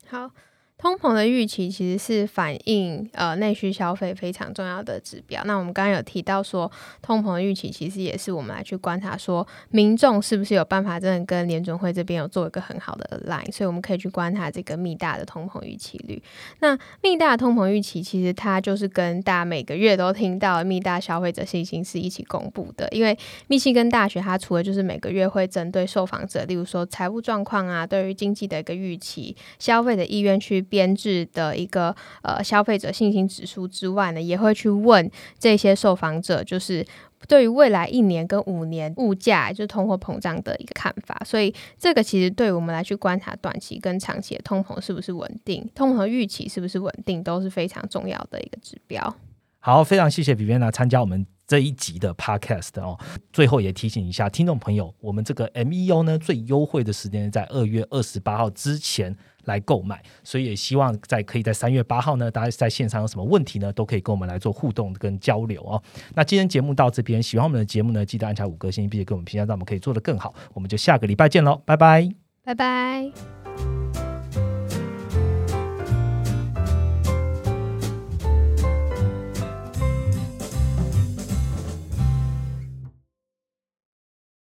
[0.07, 0.31] 好。
[0.77, 5.43] 通膨的预期其实是反映呃内需消费非常重要的指标。
[5.45, 6.71] 那我们刚刚有提到说，
[7.01, 13.51] 通膨预期其实也是我们来去观察说，民众是不是有办法真的跟联准会这边有做一个很好的 line。
[13.51, 16.21] 所以我们可以去观察这个密大的通膨预期率。
[16.59, 22.87] 那密大通膨预期其实它就是跟大家每个月都听到密大消费者信心是一起公布的。
[22.91, 23.17] 因为
[23.47, 30.66] 密西根大学它除了就是每个月会针对受访者，例如说财务状况啊，对于经济的一个预期、消费的意愿去。
[30.69, 35.09] 编制的一个呃消费者信心指数之外呢，也会去问
[35.39, 36.85] 这些受访者，就是
[37.27, 41.19] 对于未来一年跟五年物价，就是通货膨胀的一个看法。
[41.25, 49.15] 所以这个其实对我们来去观察短期跟长期的通膨是不是稳定，通膨预期是不是稳定，都是非常重要的一个指标。
[49.59, 52.97] 好，非常谢谢 Viviana 参加我们这一集的 Podcast 哦。
[53.33, 59.17] 最后也提醒一下听众朋友，我们这个 MEU 呢最优惠的时间在二月二十八号之前。
[59.47, 65.81] 来购买，所以也希望在可以在三月八号呢，大家在线上有什么问题呢，都可以跟我们来做互动跟交流哦。
[66.13, 70.33] 那今天节目到这边，喜欢我们的节目呢，记得按下五颗星，并且给我们评价，让我们可以做得更好。
[70.53, 72.09] 我们就下个礼拜见喽，拜拜，
[72.43, 73.36] 拜拜。